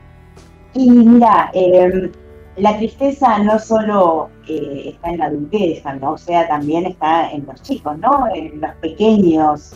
Y 0.74 0.90
mira, 0.90 1.50
eh, 1.52 2.10
la 2.56 2.76
tristeza 2.78 3.38
no 3.40 3.58
solo 3.58 4.30
eh, 4.48 4.94
está 4.94 5.10
en 5.10 5.18
la 5.18 5.26
adultez, 5.26 5.82
¿no? 6.00 6.12
O 6.12 6.18
sea, 6.18 6.48
también 6.48 6.86
está 6.86 7.30
en 7.30 7.44
los 7.46 7.60
chicos, 7.62 7.98
¿no? 7.98 8.26
En 8.34 8.60
los 8.60 8.74
pequeños. 8.76 9.74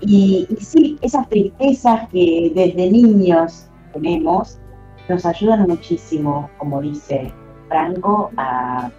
Y, 0.00 0.46
sí, 0.60 0.98
esas 1.00 1.28
tristezas 1.28 2.08
que 2.10 2.52
desde 2.54 2.90
niños 2.90 3.66
tenemos 3.92 4.58
nos 5.08 5.24
ayudan 5.24 5.66
muchísimo, 5.66 6.50
como 6.58 6.82
dice 6.82 7.32
Franco, 7.68 8.30
a, 8.36 8.90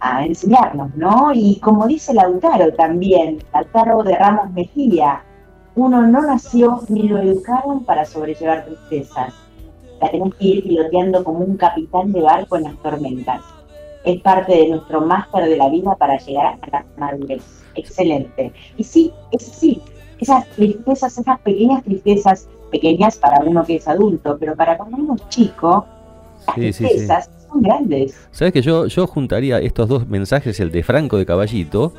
a 0.00 0.24
enseñarnos, 0.24 0.94
¿no? 0.94 1.32
Y 1.34 1.58
como 1.60 1.86
dice 1.86 2.14
Lautaro 2.14 2.72
también, 2.74 3.38
Lautaro 3.52 4.02
de 4.04 4.16
Ramos 4.16 4.52
Mejía, 4.52 5.24
uno 5.74 6.02
no 6.02 6.22
nació 6.22 6.82
ni 6.88 7.08
lo 7.08 7.18
educaron 7.18 7.84
para 7.84 8.04
sobrellevar 8.04 8.64
tristezas 8.64 9.34
la 10.02 10.10
tenemos 10.10 10.34
que 10.34 10.46
ir 10.46 10.64
piloteando 10.64 11.22
como 11.22 11.40
un 11.40 11.56
capitán 11.56 12.12
de 12.12 12.20
barco 12.20 12.56
en 12.56 12.64
las 12.64 12.76
tormentas. 12.82 13.40
Es 14.04 14.20
parte 14.20 14.52
de 14.52 14.68
nuestro 14.68 15.00
máster 15.00 15.48
de 15.48 15.56
la 15.56 15.68
vida 15.68 15.94
para 15.94 16.18
llegar 16.18 16.58
a 16.60 16.70
la 16.70 16.84
madurez. 16.96 17.61
Excelente. 17.74 18.52
Y 18.76 18.84
sí, 18.84 19.12
es 19.30 19.42
sí, 19.42 19.80
esas 20.18 20.48
tristezas, 20.50 21.18
esas 21.18 21.40
pequeñas 21.40 21.82
tristezas, 21.84 22.48
pequeñas 22.70 23.16
para 23.16 23.44
uno 23.44 23.64
que 23.64 23.76
es 23.76 23.88
adulto, 23.88 24.36
pero 24.38 24.54
para 24.56 24.76
cuando 24.76 24.96
uno 24.98 25.14
es 25.16 25.28
chico, 25.28 25.86
las 26.46 26.56
Sí, 26.56 26.72
sí, 26.72 26.72
sí. 26.72 26.84
tristezas 26.84 27.30
son 27.48 27.62
grandes. 27.62 28.14
Sabes 28.30 28.52
que 28.52 28.62
yo, 28.62 28.86
yo 28.86 29.06
juntaría 29.06 29.58
estos 29.58 29.88
dos 29.88 30.06
mensajes, 30.08 30.58
el 30.60 30.70
de 30.70 30.82
Franco 30.82 31.18
de 31.18 31.26
Caballito, 31.26 31.92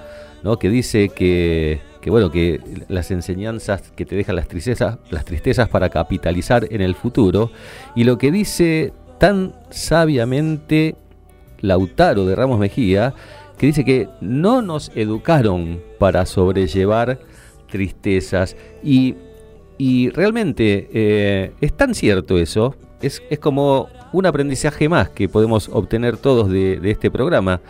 ¿no? 0.44 0.58
que 0.58 0.70
dice 0.70 1.10
que, 1.10 1.82
que 2.02 2.10
bueno, 2.10 2.32
que 2.32 2.60
las 2.88 3.12
enseñanzas 3.12 3.82
que 3.96 4.06
te 4.06 4.16
dejan 4.16 4.36
las 4.36 4.48
tristezas, 4.48 4.98
las 5.12 5.26
tristezas 5.26 5.70
para 5.70 5.90
capitalizar 5.90 6.68
en 6.72 6.82
el 6.82 6.96
futuro, 6.96 7.52
y 7.96 8.04
lo 8.04 8.18
que 8.18 8.32
dice 8.32 8.94
tan 9.20 9.54
sabiamente 9.70 10.96
Lautaro 11.62 12.26
de 12.26 12.36
Ramos 12.36 12.60
Mejía, 12.60 13.14
que 13.64 13.68
dice 13.68 13.86
que 13.86 14.10
no 14.20 14.62
nos 14.62 14.92
educaron 14.94 15.82
para 15.98 16.26
sobrellevar 16.26 17.22
tristezas 17.72 18.58
y, 18.84 19.16
y 19.78 20.10
realmente 20.10 20.90
eh, 20.92 21.54
es 21.62 21.72
tan 21.72 21.96
cierto 21.96 22.38
eso, 22.38 22.76
es, 23.02 23.24
es 23.30 23.40
como 23.40 23.88
un 24.12 24.26
aprendizaje 24.26 24.90
más 24.90 25.12
que 25.12 25.30
podemos 25.30 25.70
obtener 25.70 26.18
todos 26.18 26.50
de, 26.50 26.78
de 26.78 26.92
este 26.92 27.10
programa, 27.10 27.62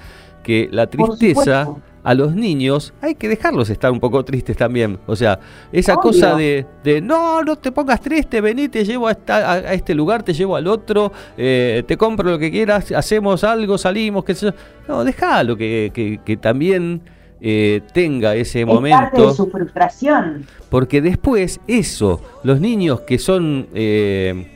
que 0.41 0.67
la 0.71 0.87
tristeza. 0.87 1.75
A 2.03 2.13
los 2.13 2.35
niños 2.35 2.93
hay 3.01 3.15
que 3.15 3.29
dejarlos 3.29 3.69
estar 3.69 3.91
un 3.91 3.99
poco 3.99 4.23
tristes 4.25 4.57
también, 4.57 4.99
o 5.07 5.15
sea, 5.15 5.39
esa 5.71 5.93
Obvio. 5.93 6.01
cosa 6.01 6.35
de, 6.35 6.65
de 6.83 6.99
no, 7.01 7.41
no 7.43 7.55
te 7.55 7.71
pongas 7.71 8.01
triste, 8.01 8.41
vení, 8.41 8.67
te 8.69 8.83
llevo 8.83 9.07
a, 9.07 9.11
esta- 9.11 9.51
a- 9.53 9.73
este 9.73 9.95
lugar, 9.95 10.21
te 10.23 10.33
llevo 10.33 10.55
al 10.55 10.67
otro, 10.67 11.11
eh, 11.37 11.83
te 11.87 11.95
compro 11.97 12.29
lo 12.31 12.37
que 12.39 12.51
quieras, 12.51 12.91
hacemos 12.91 13.43
algo, 13.43 13.77
salimos, 13.77 14.25
qué 14.25 14.35
sé 14.35 14.47
yo. 14.47 14.51
No, 14.87 15.03
déjalo 15.05 15.55
que, 15.55 15.91
que, 15.93 16.19
que 16.25 16.35
también 16.37 17.01
eh, 17.39 17.81
tenga 17.93 18.35
ese 18.35 18.61
Es 18.61 18.65
parte 18.65 18.73
momento. 18.75 19.27
de 19.29 19.33
su 19.33 19.47
frustración. 19.49 20.45
Porque 20.69 21.01
después, 21.01 21.59
eso, 21.67 22.21
los 22.43 22.59
niños 22.59 23.01
que 23.01 23.17
son 23.19 23.67
eh, 23.73 24.49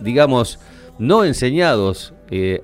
digamos, 0.00 0.58
no 0.98 1.24
enseñados 1.24 2.12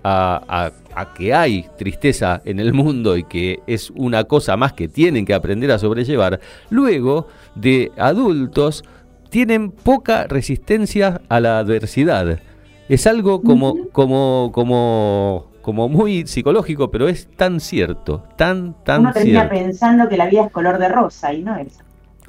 a, 0.03 0.43
a- 0.49 0.73
a 1.01 1.15
que 1.15 1.35
hay 1.35 1.67
tristeza 1.79 2.41
en 2.45 2.61
el 2.61 2.73
mundo 2.73 3.17
y 3.17 3.25
que 3.25 3.61
es 3.67 3.91
una 3.91 4.25
cosa 4.25 4.57
más 4.57 4.73
que 4.73 4.89
tienen 4.89 5.25
que 5.25 5.35
aprender 5.35 5.71
a 5.71 5.79
sobrellevar, 5.79 6.41
luego 6.71 7.29
de 7.55 7.93
adultos 7.97 8.85
tienen 9.31 9.71
poca 9.71 10.27
resistencia 10.27 11.21
a 11.29 11.41
la 11.41 11.59
adversidad. 11.59 12.41
Es 12.89 13.07
algo 13.07 13.43
como, 13.43 13.89
como, 13.93 14.51
como, 14.53 15.47
como 15.63 15.89
muy 15.89 16.27
psicológico, 16.27 16.91
pero 16.91 17.09
es 17.09 17.29
tan 17.37 17.61
cierto, 17.61 18.25
tan, 18.37 18.75
tan 18.85 19.03
Uno 19.03 19.13
termina 19.13 19.49
cierto. 19.49 19.55
pensando 19.55 20.09
que 20.09 20.17
la 20.17 20.27
vida 20.27 20.47
es 20.47 20.53
color 20.53 20.79
de 20.79 20.89
rosa 20.89 21.33
y 21.33 21.43
no 21.43 21.57
es. 21.57 21.79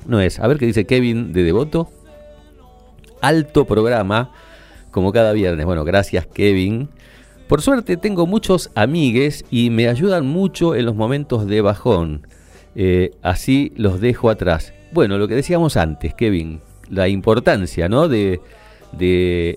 No 0.05 0.21
es. 0.21 0.39
A 0.39 0.47
ver 0.47 0.57
qué 0.57 0.65
dice 0.65 0.85
Kevin 0.85 1.33
de 1.33 1.43
Devoto. 1.43 1.89
Alto 3.21 3.65
programa, 3.65 4.31
como 4.91 5.11
cada 5.11 5.31
viernes. 5.31 5.65
Bueno, 5.65 5.83
gracias 5.83 6.25
Kevin. 6.27 6.89
Por 7.51 7.61
suerte 7.61 7.97
tengo 7.97 8.27
muchos 8.27 8.71
amigues 8.75 9.43
y 9.51 9.71
me 9.71 9.89
ayudan 9.89 10.25
mucho 10.25 10.73
en 10.73 10.85
los 10.85 10.95
momentos 10.95 11.45
de 11.47 11.59
bajón. 11.59 12.25
Eh, 12.75 13.11
así 13.21 13.73
los 13.75 13.99
dejo 13.99 14.29
atrás. 14.29 14.73
Bueno, 14.93 15.17
lo 15.17 15.27
que 15.27 15.35
decíamos 15.35 15.75
antes, 15.75 16.13
Kevin, 16.13 16.61
la 16.89 17.09
importancia, 17.09 17.89
¿no? 17.89 18.07
De, 18.07 18.39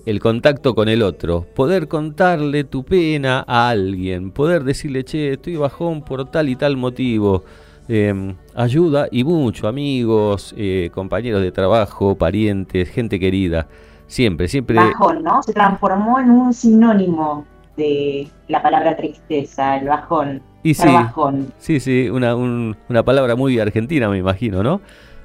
el 0.05 0.19
contacto 0.19 0.75
con 0.75 0.89
el 0.89 1.03
otro. 1.03 1.45
Poder 1.55 1.87
contarle 1.87 2.65
tu 2.65 2.83
pena 2.83 3.45
a 3.47 3.69
alguien. 3.69 4.31
Poder 4.31 4.65
decirle, 4.65 5.05
che, 5.05 5.31
estoy 5.31 5.55
bajón 5.55 6.01
por 6.01 6.29
tal 6.29 6.49
y 6.49 6.57
tal 6.57 6.75
motivo. 6.75 7.45
Eh, 7.87 8.35
ayuda 8.55 9.07
y 9.09 9.23
mucho, 9.23 9.69
amigos, 9.69 10.53
eh, 10.57 10.89
compañeros 10.93 11.41
de 11.41 11.53
trabajo, 11.53 12.15
parientes, 12.15 12.89
gente 12.89 13.21
querida. 13.21 13.69
Siempre, 14.05 14.49
siempre. 14.49 14.75
Bajón, 14.75 15.23
¿no? 15.23 15.41
Se 15.41 15.53
transformó 15.53 16.19
en 16.19 16.29
un 16.29 16.53
sinónimo 16.53 17.54
de 17.77 18.27
la 18.47 18.61
palabra 18.61 18.95
tristeza, 18.95 19.77
el 19.77 19.87
bajón. 19.87 20.41
Y 20.63 20.73
sí. 20.73 20.87
bajón. 20.87 21.51
Sí, 21.57 21.79
sí, 21.79 22.09
una, 22.09 22.35
un- 22.35 22.75
una 22.89 23.03
palabra 23.03 23.35
muy 23.35 23.59
argentina, 23.59 24.09
me 24.09 24.17
imagino, 24.17 24.63
¿no? 24.63 24.81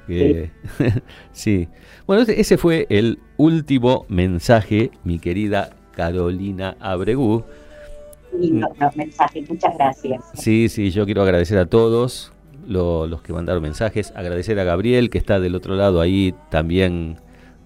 Eh, 0.07 0.49
sí. 1.31 1.67
Bueno, 2.05 2.23
ese, 2.27 2.57
fue 2.57 2.85
el 2.89 3.19
último 3.37 4.05
mensaje, 4.09 4.91
mi 5.03 5.19
querida 5.19 5.71
Carolina 5.95 6.75
Abregú. 6.79 7.43
Lindo 8.37 8.67
los 8.79 8.95
mensajes, 8.95 9.49
muchas 9.49 9.75
gracias. 9.77 10.21
Sí, 10.33 10.69
sí, 10.69 10.91
yo 10.91 11.05
quiero 11.05 11.21
agradecer 11.21 11.57
a 11.57 11.65
todos 11.65 12.31
lo- 12.67 13.07
los 13.07 13.21
que 13.21 13.33
mandaron 13.33 13.61
mensajes, 13.63 14.13
agradecer 14.15 14.59
a 14.59 14.63
Gabriel 14.63 15.09
que 15.09 15.17
está 15.17 15.39
del 15.39 15.55
otro 15.55 15.75
lado 15.75 16.01
ahí 16.01 16.33
también 16.49 17.17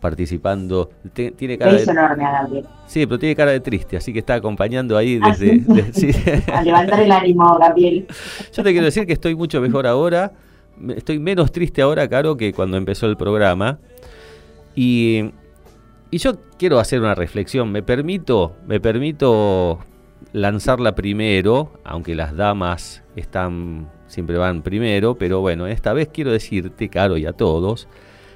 participando. 0.06 0.89
Te- 1.14 1.32
tiene 1.32 1.58
cara 1.58 1.74
de, 1.74 1.82
enorme 1.84 2.24
a 2.26 2.32
Gabriel. 2.43 2.66
sí, 2.86 3.06
pero 3.08 3.18
tiene 3.18 3.36
cara 3.36 3.49
de 3.51 3.60
triste, 3.60 3.97
así 3.97 4.14
que 4.14 4.20
está 4.20 4.36
acompañando 4.36 4.95
ahí 4.97 5.20
Ah, 5.22 5.30
desde... 5.30 5.60
¿sí? 5.60 5.60
de- 5.68 5.93
sí. 6.14 6.41
A 6.53 6.62
levantar 6.62 6.99
el 6.99 7.12
ánimo, 7.12 7.58
Gabriel. 7.58 8.06
Yo 8.53 8.64
te 8.64 8.72
quiero 8.72 8.86
decir 8.86 9.08
que 9.08 9.14
estoy 9.14 9.34
mucho 9.36 9.60
mejor 9.62 9.88
ahora. 9.88 10.32
Estoy 10.95 11.18
menos 11.20 11.51
triste 11.51 11.82
ahora, 11.82 12.08
Caro, 12.08 12.38
que 12.38 12.53
cuando 12.53 12.78
empezó 12.78 13.08
el 13.08 13.18
programa. 13.18 13.80
Y, 14.76 15.32
y 16.12 16.18
yo 16.18 16.34
quiero 16.60 16.80
hacer 16.80 16.99
una 16.99 17.16
reflexión. 17.16 17.72
Me 17.72 17.82
permito, 17.82 18.56
me 18.68 18.80
permito 18.80 19.80
lanzarla 20.34 20.93
primero, 20.93 21.72
aunque 21.86 22.14
las 22.14 22.36
damas 22.36 23.03
están 23.16 23.89
siempre 24.08 24.38
van 24.38 24.62
primero, 24.62 25.16
pero 25.16 25.39
bueno, 25.41 25.66
esta 25.66 25.93
vez 25.93 26.10
quiero 26.14 26.32
decirte, 26.32 26.89
Caro, 26.89 27.18
y 27.18 27.26
a 27.26 27.32
todos, 27.34 27.88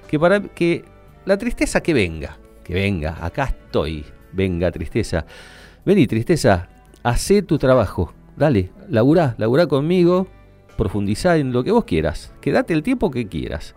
que 0.09 0.17
para 0.17 0.39
que 0.41 0.83
la 1.29 1.37
tristeza 1.37 1.81
que 1.81 1.93
venga, 1.93 2.39
que 2.63 2.73
venga, 2.73 3.23
acá 3.23 3.43
estoy, 3.43 4.03
venga 4.33 4.71
tristeza. 4.71 5.27
Vení, 5.85 6.07
tristeza, 6.07 6.69
hacé 7.03 7.43
tu 7.43 7.59
trabajo, 7.59 8.15
dale, 8.35 8.71
laburá, 8.89 9.35
laburá 9.37 9.67
conmigo, 9.67 10.25
profundizá 10.75 11.37
en 11.37 11.53
lo 11.53 11.63
que 11.63 11.71
vos 11.71 11.85
quieras, 11.85 12.33
quédate 12.41 12.73
el 12.73 12.81
tiempo 12.81 13.11
que 13.11 13.27
quieras. 13.27 13.75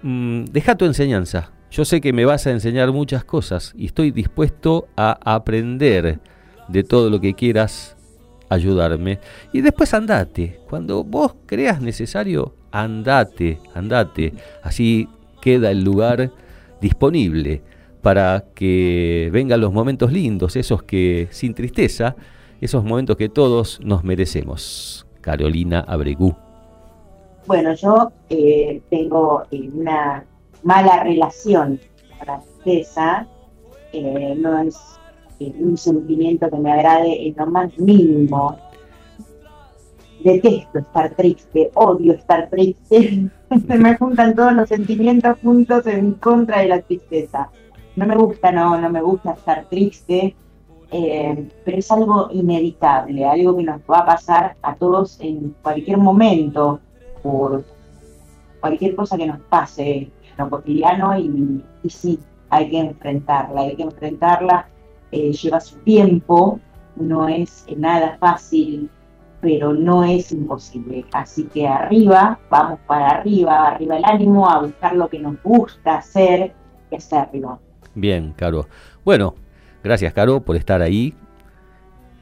Mm, 0.00 0.44
deja 0.44 0.76
tu 0.76 0.86
enseñanza. 0.86 1.52
Yo 1.70 1.84
sé 1.84 2.00
que 2.00 2.14
me 2.14 2.24
vas 2.24 2.46
a 2.46 2.52
enseñar 2.52 2.90
muchas 2.90 3.22
cosas 3.22 3.74
y 3.76 3.84
estoy 3.84 4.10
dispuesto 4.10 4.88
a 4.96 5.18
aprender 5.34 6.20
de 6.68 6.84
todo 6.84 7.10
lo 7.10 7.20
que 7.20 7.34
quieras 7.34 7.98
ayudarme. 8.48 9.20
Y 9.52 9.60
después 9.60 9.92
andate. 9.92 10.58
Cuando 10.70 11.04
vos 11.04 11.34
creas 11.44 11.82
necesario, 11.82 12.54
andate, 12.72 13.60
andate. 13.74 14.32
Así 14.62 15.06
queda 15.42 15.70
el 15.70 15.84
lugar 15.84 16.32
disponible 16.80 17.62
para 18.02 18.44
que 18.54 19.28
vengan 19.32 19.60
los 19.60 19.72
momentos 19.72 20.12
lindos, 20.12 20.56
esos 20.56 20.82
que 20.82 21.28
sin 21.30 21.54
tristeza, 21.54 22.16
esos 22.60 22.84
momentos 22.84 23.16
que 23.16 23.28
todos 23.28 23.80
nos 23.82 24.04
merecemos. 24.04 25.06
Carolina 25.20 25.80
Abregú. 25.80 26.34
Bueno, 27.46 27.74
yo 27.74 28.12
eh, 28.30 28.80
tengo 28.90 29.42
eh, 29.50 29.68
una 29.72 30.24
mala 30.62 31.02
relación 31.04 31.80
con 32.18 32.26
la 32.26 32.40
tristeza. 32.40 33.26
eh, 33.92 34.34
no 34.38 34.58
es 34.58 34.76
un 35.40 35.76
sentimiento 35.76 36.50
que 36.50 36.56
me 36.58 36.72
agrade 36.72 37.26
en 37.26 37.34
lo 37.36 37.46
más 37.46 37.78
mínimo. 37.78 38.58
Detesto 40.22 40.80
estar 40.80 41.10
triste, 41.14 41.70
odio 41.74 42.12
estar 42.12 42.48
triste. 42.50 43.30
Se 43.66 43.78
me 43.78 43.96
juntan 43.96 44.34
todos 44.34 44.52
los 44.52 44.68
sentimientos 44.68 45.38
juntos 45.42 45.86
en 45.86 46.14
contra 46.14 46.60
de 46.60 46.68
la 46.68 46.80
tristeza. 46.80 47.50
No 47.96 48.06
me 48.06 48.16
gusta, 48.16 48.52
no, 48.52 48.78
no 48.78 48.90
me 48.90 49.00
gusta 49.00 49.32
estar 49.32 49.64
triste, 49.66 50.34
eh, 50.90 51.48
pero 51.64 51.78
es 51.78 51.90
algo 51.90 52.28
inevitable, 52.32 53.24
algo 53.24 53.56
que 53.56 53.64
nos 53.64 53.80
va 53.90 53.98
a 53.98 54.06
pasar 54.06 54.56
a 54.62 54.74
todos 54.74 55.20
en 55.20 55.54
cualquier 55.62 55.98
momento 55.98 56.80
por 57.22 57.64
cualquier 58.60 58.94
cosa 58.96 59.16
que 59.16 59.26
nos 59.26 59.40
pase 59.40 59.96
en 59.96 60.10
lo 60.38 60.48
cotidiano 60.48 61.18
y, 61.18 61.62
y 61.82 61.90
sí, 61.90 62.18
hay 62.50 62.70
que 62.70 62.78
enfrentarla, 62.78 63.62
hay 63.62 63.76
que 63.76 63.82
enfrentarla, 63.82 64.68
eh, 65.12 65.32
lleva 65.32 65.60
su 65.60 65.76
tiempo, 65.78 66.60
no 66.96 67.28
es 67.28 67.66
nada 67.76 68.16
fácil, 68.18 68.90
pero 69.40 69.72
no 69.72 70.04
es 70.04 70.32
imposible. 70.32 71.04
Así 71.12 71.44
que 71.44 71.66
arriba, 71.66 72.38
vamos 72.50 72.78
para 72.86 73.08
arriba, 73.08 73.68
arriba 73.68 73.96
el 73.96 74.04
ánimo, 74.04 74.48
a 74.48 74.60
buscar 74.60 74.94
lo 74.94 75.08
que 75.08 75.18
nos 75.18 75.42
gusta 75.42 75.96
hacer 75.96 76.52
y 76.90 76.96
hacerlo. 76.96 77.60
Bien, 77.94 78.32
Caro. 78.36 78.66
Bueno, 79.04 79.34
gracias, 79.82 80.12
Caro, 80.12 80.40
por 80.40 80.56
estar 80.56 80.82
ahí. 80.82 81.14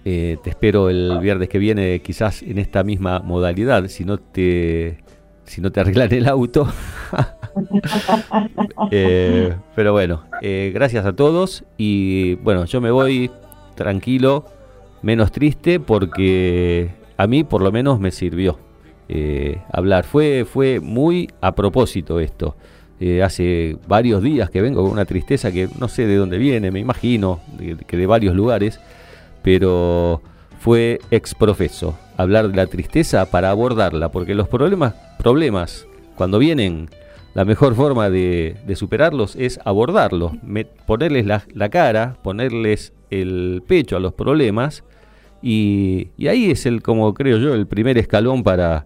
Eh, 0.05 0.39
te 0.43 0.51
espero 0.51 0.89
el 0.89 1.19
viernes 1.21 1.49
que 1.49 1.59
viene, 1.59 2.01
quizás 2.01 2.43
en 2.43 2.59
esta 2.59 2.85
misma 2.85 3.19
modalidad, 3.21 3.89
si 3.89 4.05
no 4.05 4.19
te, 4.19 4.99
si 5.45 5.61
no 5.61 5.73
te 5.73 5.81
arreglan 5.81 6.13
el 6.13 6.29
auto. 6.29 6.69
Eh, 8.91 9.57
pero 9.75 9.93
bueno, 9.93 10.25
eh, 10.43 10.71
gracias 10.75 11.07
a 11.07 11.17
todos 11.17 11.65
y 11.79 12.35
bueno, 12.35 12.67
yo 12.67 12.83
me 12.83 12.91
voy 12.91 13.31
tranquilo, 13.75 14.45
menos 15.01 15.33
triste 15.33 15.81
porque 15.81 16.91
a 17.17 17.27
mí 17.27 17.45
por 17.45 17.63
lo 17.63 17.73
menos 17.73 18.01
me 18.01 18.11
sirvió 18.11 18.59
eh, 19.09 19.61
hablar. 19.73 20.05
Fue, 20.05 20.45
fue 20.51 20.81
muy 20.81 21.31
a 21.41 21.55
propósito 21.55 22.21
esto. 22.21 22.57
Eh, 22.99 23.23
hace 23.23 23.77
varios 23.87 24.23
días 24.23 24.49
que 24.51 24.63
vengo 24.63 24.83
con 24.83 24.93
una 24.93 25.05
tristeza 25.05 25.53
que 25.53 25.69
no 25.79 25.87
sé 25.89 26.07
de 26.07 26.17
dónde 26.17 26.39
viene, 26.39 26.71
me 26.71 26.81
imagino 26.81 27.41
de- 27.59 27.77
que 27.77 27.97
de 27.97 28.07
varios 28.07 28.35
lugares, 28.35 28.81
pero 29.43 30.23
fue 30.59 31.01
exprofeso 31.11 31.97
hablar 32.17 32.49
de 32.49 32.57
la 32.57 32.67
tristeza 32.67 33.31
para 33.31 33.51
abordarla, 33.51 34.11
porque 34.11 34.35
los 34.35 34.49
problemas, 34.49 34.95
problemas 35.19 35.87
cuando 36.17 36.39
vienen, 36.39 36.89
la 37.35 37.45
mejor 37.45 37.75
forma 37.75 38.09
de, 38.09 38.57
superarlos 38.75 39.37
es 39.37 39.61
abordarlos, 39.67 40.33
ponerles 40.87 41.27
la 41.27 41.69
cara, 41.69 42.17
ponerles 42.23 42.95
el 43.11 43.63
pecho 43.67 43.99
a 43.99 44.01
los 44.01 44.15
problemas, 44.15 44.85
y, 45.49 46.09
y 46.17 46.27
ahí 46.27 46.51
es 46.51 46.67
el, 46.67 46.83
como 46.83 47.15
creo 47.15 47.39
yo, 47.39 47.55
el 47.55 47.69
primer 47.69 47.97
escalón 47.99 48.43
para, 48.43 48.85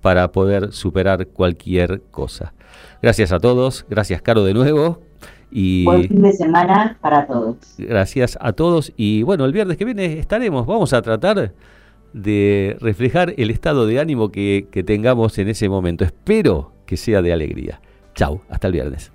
para 0.00 0.32
poder 0.32 0.72
superar 0.72 1.28
cualquier 1.28 2.02
cosa. 2.10 2.52
Gracias 3.00 3.30
a 3.30 3.38
todos, 3.38 3.86
gracias 3.88 4.20
Caro 4.20 4.42
de 4.42 4.52
nuevo, 4.52 5.00
y 5.52 5.84
Buen 5.84 6.08
fin 6.08 6.20
de 6.20 6.32
semana 6.32 6.98
para 7.00 7.28
todos. 7.28 7.58
gracias 7.78 8.36
a 8.40 8.52
todos, 8.52 8.92
y 8.96 9.22
bueno, 9.22 9.44
el 9.44 9.52
viernes 9.52 9.76
que 9.76 9.84
viene 9.84 10.18
estaremos, 10.18 10.66
vamos 10.66 10.92
a 10.92 11.00
tratar 11.00 11.52
de 12.12 12.76
reflejar 12.80 13.32
el 13.36 13.50
estado 13.50 13.86
de 13.86 14.00
ánimo 14.00 14.32
que, 14.32 14.66
que 14.72 14.82
tengamos 14.82 15.38
en 15.38 15.46
ese 15.46 15.68
momento. 15.68 16.04
Espero 16.04 16.72
que 16.86 16.96
sea 16.96 17.22
de 17.22 17.32
alegría. 17.32 17.80
Chau, 18.16 18.40
hasta 18.48 18.66
el 18.66 18.72
viernes. 18.72 19.12